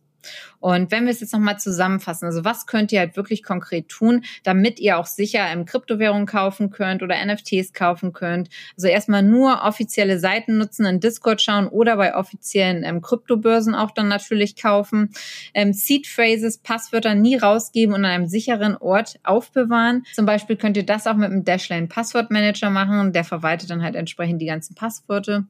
Und 0.59 0.91
wenn 0.91 1.05
wir 1.05 1.11
es 1.11 1.19
jetzt 1.19 1.33
nochmal 1.33 1.59
zusammenfassen, 1.59 2.25
also 2.25 2.45
was 2.45 2.65
könnt 2.65 2.91
ihr 2.91 2.99
halt 2.99 3.17
wirklich 3.17 3.43
konkret 3.43 3.89
tun, 3.89 4.23
damit 4.43 4.79
ihr 4.79 4.97
auch 4.97 5.05
sicher 5.05 5.51
im 5.51 5.65
Kryptowährungen 5.65 6.25
kaufen 6.25 6.69
könnt 6.69 7.03
oder 7.03 7.15
NFTs 7.25 7.73
kaufen 7.73 8.13
könnt? 8.13 8.49
Also 8.77 8.87
erstmal 8.87 9.23
nur 9.23 9.63
offizielle 9.63 10.19
Seiten 10.19 10.57
nutzen, 10.57 10.85
in 10.85 10.99
Discord 10.99 11.41
schauen 11.41 11.67
oder 11.67 11.97
bei 11.97 12.15
offiziellen 12.15 12.83
ähm, 12.83 13.01
Kryptobörsen 13.01 13.75
auch 13.75 13.91
dann 13.91 14.07
natürlich 14.07 14.55
kaufen. 14.55 15.11
Ähm, 15.53 15.73
Seed 15.73 16.07
Phrases, 16.07 16.57
Passwörter 16.57 17.15
nie 17.15 17.35
rausgeben 17.35 17.93
und 17.93 18.05
an 18.05 18.11
einem 18.11 18.27
sicheren 18.27 18.77
Ort 18.77 19.19
aufbewahren. 19.23 20.03
Zum 20.13 20.25
Beispiel 20.25 20.55
könnt 20.55 20.77
ihr 20.77 20.85
das 20.85 21.07
auch 21.07 21.15
mit 21.15 21.31
einem 21.31 21.43
Dashlane 21.43 21.87
Passwortmanager 21.87 22.69
machen. 22.69 23.13
Der 23.13 23.23
verwaltet 23.23 23.69
dann 23.69 23.83
halt 23.83 23.95
entsprechend 23.95 24.41
die 24.41 24.45
ganzen 24.45 24.75
Passwörter. 24.75 25.45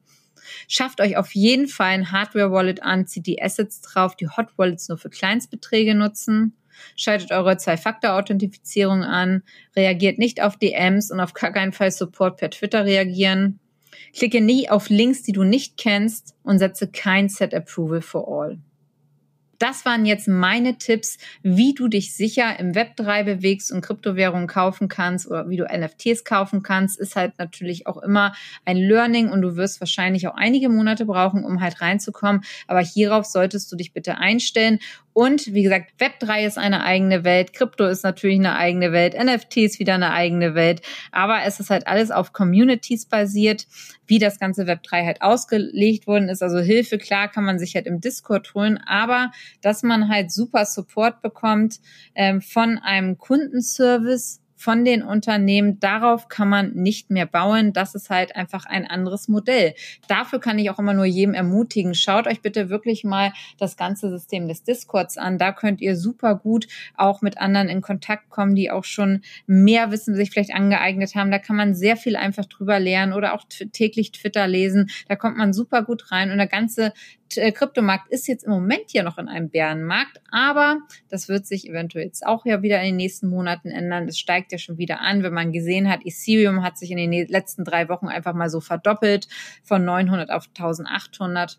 Schafft 0.68 1.00
euch 1.00 1.16
auf 1.16 1.34
jeden 1.34 1.68
Fall 1.68 1.88
ein 1.88 2.12
Hardware-Wallet 2.12 2.82
an, 2.82 3.06
zieht 3.06 3.26
die 3.26 3.42
Assets 3.42 3.80
drauf, 3.80 4.16
die 4.16 4.28
Hot 4.28 4.56
Wallets 4.56 4.88
nur 4.88 4.98
für 4.98 5.10
Kleinstbeträge 5.10 5.94
nutzen. 5.94 6.56
Schaltet 6.96 7.30
eure 7.30 7.56
Zwei-Faktor-Authentifizierung 7.56 9.02
an, 9.02 9.42
reagiert 9.76 10.18
nicht 10.18 10.42
auf 10.42 10.56
DMs 10.56 11.10
und 11.10 11.20
auf 11.20 11.34
gar 11.34 11.52
keinen 11.52 11.72
Fall 11.72 11.90
Support 11.90 12.38
per 12.38 12.50
Twitter 12.50 12.84
reagieren. 12.84 13.60
Klicke 14.12 14.40
nie 14.40 14.68
auf 14.68 14.88
Links, 14.88 15.22
die 15.22 15.32
du 15.32 15.44
nicht 15.44 15.76
kennst 15.76 16.34
und 16.42 16.58
setze 16.58 16.88
kein 16.88 17.28
Set 17.28 17.54
Approval 17.54 18.02
for 18.02 18.26
All. 18.28 18.58
Das 19.58 19.84
waren 19.84 20.06
jetzt 20.06 20.28
meine 20.28 20.78
Tipps, 20.78 21.18
wie 21.42 21.74
du 21.74 21.88
dich 21.88 22.14
sicher 22.14 22.58
im 22.58 22.74
Web 22.74 22.96
3 22.96 23.22
bewegst 23.24 23.72
und 23.72 23.80
Kryptowährungen 23.80 24.46
kaufen 24.46 24.88
kannst 24.88 25.26
oder 25.26 25.48
wie 25.48 25.56
du 25.56 25.64
NFTs 25.64 26.24
kaufen 26.24 26.62
kannst. 26.62 26.98
Ist 26.98 27.16
halt 27.16 27.38
natürlich 27.38 27.86
auch 27.86 27.98
immer 27.98 28.34
ein 28.64 28.76
Learning 28.76 29.30
und 29.30 29.42
du 29.42 29.56
wirst 29.56 29.80
wahrscheinlich 29.80 30.28
auch 30.28 30.34
einige 30.34 30.68
Monate 30.68 31.06
brauchen, 31.06 31.44
um 31.44 31.60
halt 31.60 31.80
reinzukommen. 31.80 32.42
Aber 32.66 32.80
hierauf 32.80 33.26
solltest 33.26 33.70
du 33.70 33.76
dich 33.76 33.92
bitte 33.92 34.18
einstellen 34.18 34.78
und 35.14 35.54
wie 35.54 35.62
gesagt, 35.62 35.92
Web3 36.00 36.44
ist 36.44 36.58
eine 36.58 36.84
eigene 36.84 37.22
Welt, 37.22 37.52
Krypto 37.52 37.86
ist 37.86 38.02
natürlich 38.02 38.38
eine 38.38 38.56
eigene 38.56 38.90
Welt, 38.90 39.14
NFT 39.14 39.58
ist 39.58 39.78
wieder 39.78 39.94
eine 39.94 40.10
eigene 40.10 40.56
Welt, 40.56 40.82
aber 41.12 41.44
es 41.44 41.60
ist 41.60 41.70
halt 41.70 41.86
alles 41.86 42.10
auf 42.10 42.32
Communities 42.32 43.06
basiert, 43.06 43.66
wie 44.06 44.18
das 44.18 44.40
ganze 44.40 44.64
Web3 44.64 45.06
halt 45.06 45.22
ausgelegt 45.22 46.08
worden 46.08 46.28
ist. 46.28 46.42
Also 46.42 46.58
Hilfe, 46.58 46.98
klar, 46.98 47.28
kann 47.28 47.44
man 47.44 47.60
sich 47.60 47.76
halt 47.76 47.86
im 47.86 48.00
Discord 48.00 48.52
holen, 48.54 48.78
aber 48.86 49.30
dass 49.62 49.84
man 49.84 50.08
halt 50.08 50.32
super 50.32 50.66
Support 50.66 51.22
bekommt 51.22 51.78
ähm, 52.16 52.40
von 52.42 52.78
einem 52.78 53.16
Kundenservice, 53.16 54.40
von 54.64 54.82
den 54.82 55.02
Unternehmen. 55.02 55.78
Darauf 55.78 56.28
kann 56.28 56.48
man 56.48 56.72
nicht 56.72 57.10
mehr 57.10 57.26
bauen. 57.26 57.74
Das 57.74 57.94
ist 57.94 58.08
halt 58.08 58.34
einfach 58.34 58.64
ein 58.64 58.86
anderes 58.86 59.28
Modell. 59.28 59.74
Dafür 60.08 60.40
kann 60.40 60.58
ich 60.58 60.70
auch 60.70 60.78
immer 60.78 60.94
nur 60.94 61.04
jedem 61.04 61.34
ermutigen. 61.34 61.94
Schaut 61.94 62.26
euch 62.26 62.40
bitte 62.40 62.70
wirklich 62.70 63.04
mal 63.04 63.34
das 63.58 63.76
ganze 63.76 64.08
System 64.08 64.48
des 64.48 64.62
Discords 64.62 65.18
an. 65.18 65.36
Da 65.36 65.52
könnt 65.52 65.82
ihr 65.82 65.96
super 65.96 66.34
gut 66.34 66.66
auch 66.96 67.20
mit 67.20 67.36
anderen 67.36 67.68
in 67.68 67.82
Kontakt 67.82 68.30
kommen, 68.30 68.54
die 68.54 68.70
auch 68.70 68.84
schon 68.84 69.20
mehr 69.46 69.90
Wissen 69.90 70.14
sich 70.14 70.30
vielleicht 70.30 70.54
angeeignet 70.54 71.14
haben. 71.14 71.30
Da 71.30 71.38
kann 71.38 71.56
man 71.56 71.74
sehr 71.74 71.98
viel 71.98 72.16
einfach 72.16 72.46
drüber 72.46 72.80
lernen 72.80 73.12
oder 73.12 73.34
auch 73.34 73.44
täglich 73.72 74.12
Twitter 74.12 74.48
lesen. 74.48 74.88
Da 75.08 75.16
kommt 75.16 75.36
man 75.36 75.52
super 75.52 75.82
gut 75.82 76.10
rein 76.10 76.30
und 76.30 76.38
der 76.38 76.46
ganze 76.46 76.94
äh, 77.36 77.52
Kryptomarkt 77.52 78.10
ist 78.10 78.28
jetzt 78.28 78.44
im 78.44 78.52
Moment 78.52 78.92
ja 78.92 79.02
noch 79.02 79.18
in 79.18 79.28
einem 79.28 79.48
Bärenmarkt, 79.48 80.20
aber 80.30 80.78
das 81.08 81.28
wird 81.28 81.46
sich 81.46 81.68
eventuell 81.68 82.06
jetzt 82.06 82.26
auch 82.26 82.44
ja 82.46 82.62
wieder 82.62 82.80
in 82.80 82.86
den 82.86 82.96
nächsten 82.96 83.28
Monaten 83.28 83.70
ändern. 83.70 84.08
Es 84.08 84.18
steigt 84.18 84.52
ja 84.54 84.58
schon 84.58 84.78
wieder 84.78 85.00
an, 85.00 85.22
wenn 85.22 85.34
man 85.34 85.52
gesehen 85.52 85.90
hat, 85.90 86.00
Ethereum 86.04 86.62
hat 86.62 86.78
sich 86.78 86.90
in 86.90 86.96
den 86.96 87.28
letzten 87.28 87.64
drei 87.64 87.88
Wochen 87.88 88.08
einfach 88.08 88.34
mal 88.34 88.48
so 88.48 88.60
verdoppelt 88.60 89.28
von 89.62 89.84
900 89.84 90.30
auf 90.30 90.46
1800. 90.48 91.58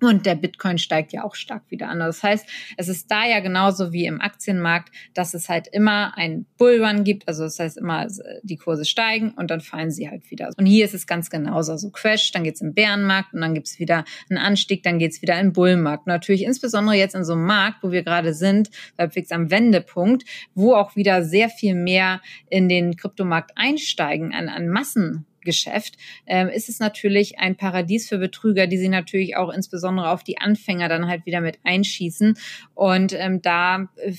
Und 0.00 0.26
der 0.26 0.34
Bitcoin 0.34 0.78
steigt 0.78 1.12
ja 1.12 1.24
auch 1.24 1.34
stark 1.34 1.62
wieder 1.70 1.88
an. 1.88 2.00
Das 2.00 2.22
heißt, 2.22 2.46
es 2.76 2.88
ist 2.88 3.10
da 3.10 3.26
ja 3.26 3.40
genauso 3.40 3.92
wie 3.92 4.04
im 4.04 4.20
Aktienmarkt, 4.20 4.92
dass 5.14 5.32
es 5.32 5.48
halt 5.48 5.68
immer 5.68 6.16
ein 6.16 6.44
Bullrun 6.58 7.02
gibt. 7.02 7.26
Also 7.28 7.44
das 7.44 7.58
heißt 7.58 7.78
immer, 7.78 8.06
die 8.42 8.56
Kurse 8.56 8.84
steigen 8.84 9.30
und 9.30 9.50
dann 9.50 9.60
fallen 9.60 9.90
sie 9.90 10.08
halt 10.08 10.30
wieder. 10.30 10.50
Und 10.58 10.66
hier 10.66 10.84
ist 10.84 10.94
es 10.94 11.06
ganz 11.06 11.30
genauso. 11.30 11.72
Also 11.72 11.90
Crash, 11.90 12.30
dann 12.32 12.44
geht's 12.44 12.60
im 12.60 12.74
Bärenmarkt 12.74 13.32
und 13.32 13.40
dann 13.40 13.54
gibt's 13.54 13.78
wieder 13.78 14.04
einen 14.28 14.38
Anstieg, 14.38 14.82
dann 14.82 14.98
geht's 14.98 15.22
wieder 15.22 15.40
im 15.40 15.52
Bullmarkt. 15.52 16.06
natürlich 16.06 16.44
insbesondere 16.44 16.96
jetzt 16.96 17.14
in 17.14 17.24
so 17.24 17.32
einem 17.32 17.46
Markt, 17.46 17.82
wo 17.82 17.90
wir 17.90 18.02
gerade 18.02 18.34
sind, 18.34 18.70
halbwegs 18.98 19.30
am 19.32 19.50
Wendepunkt, 19.50 20.24
wo 20.54 20.74
auch 20.74 20.96
wieder 20.96 21.24
sehr 21.24 21.48
viel 21.48 21.74
mehr 21.74 22.20
in 22.50 22.68
den 22.68 22.96
Kryptomarkt 22.96 23.52
einsteigen 23.56 24.34
an, 24.34 24.48
an 24.48 24.68
Massen 24.68 25.26
Geschäft, 25.46 25.96
ähm, 26.26 26.48
ist 26.48 26.68
es 26.68 26.78
natürlich 26.78 27.38
ein 27.38 27.56
Paradies 27.56 28.06
für 28.10 28.18
Betrüger, 28.18 28.66
die 28.66 28.76
sie 28.76 28.90
natürlich 28.90 29.36
auch 29.36 29.50
insbesondere 29.50 30.10
auf 30.10 30.22
die 30.22 30.36
Anfänger 30.36 30.90
dann 30.90 31.08
halt 31.08 31.24
wieder 31.24 31.40
mit 31.40 31.58
einschießen 31.64 32.36
und 32.74 33.14
ähm, 33.14 33.40
da 33.40 33.88
äh, 33.96 34.12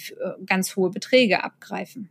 ganz 0.48 0.76
hohe 0.76 0.90
Beträge 0.90 1.44
abgreifen. 1.44 2.10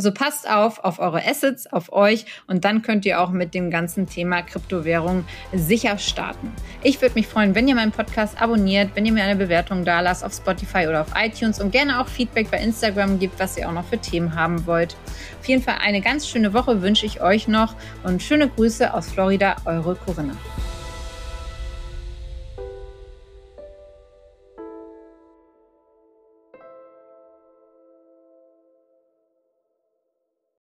Also 0.00 0.12
passt 0.12 0.48
auf, 0.48 0.82
auf 0.82 0.98
eure 0.98 1.22
Assets, 1.26 1.66
auf 1.66 1.92
euch 1.92 2.24
und 2.46 2.64
dann 2.64 2.80
könnt 2.80 3.04
ihr 3.04 3.20
auch 3.20 3.28
mit 3.28 3.52
dem 3.52 3.70
ganzen 3.70 4.06
Thema 4.06 4.40
Kryptowährung 4.40 5.26
sicher 5.52 5.98
starten. 5.98 6.50
Ich 6.82 7.02
würde 7.02 7.16
mich 7.16 7.26
freuen, 7.26 7.54
wenn 7.54 7.68
ihr 7.68 7.74
meinen 7.74 7.92
Podcast 7.92 8.40
abonniert, 8.40 8.92
wenn 8.94 9.04
ihr 9.04 9.12
mir 9.12 9.24
eine 9.24 9.36
Bewertung 9.36 9.84
da 9.84 10.00
lasst 10.00 10.24
auf 10.24 10.32
Spotify 10.32 10.86
oder 10.88 11.02
auf 11.02 11.08
iTunes 11.14 11.60
und 11.60 11.70
gerne 11.70 12.00
auch 12.00 12.08
Feedback 12.08 12.50
bei 12.50 12.56
Instagram 12.62 13.18
gibt, 13.18 13.38
was 13.38 13.58
ihr 13.58 13.68
auch 13.68 13.74
noch 13.74 13.84
für 13.84 13.98
Themen 13.98 14.34
haben 14.34 14.64
wollt. 14.64 14.96
Auf 15.38 15.46
jeden 15.46 15.62
Fall 15.62 15.76
eine 15.82 16.00
ganz 16.00 16.26
schöne 16.26 16.54
Woche 16.54 16.80
wünsche 16.80 17.04
ich 17.04 17.20
euch 17.20 17.46
noch 17.46 17.74
und 18.02 18.22
schöne 18.22 18.48
Grüße 18.48 18.94
aus 18.94 19.10
Florida, 19.10 19.56
eure 19.66 19.96
Corinna. 19.96 20.32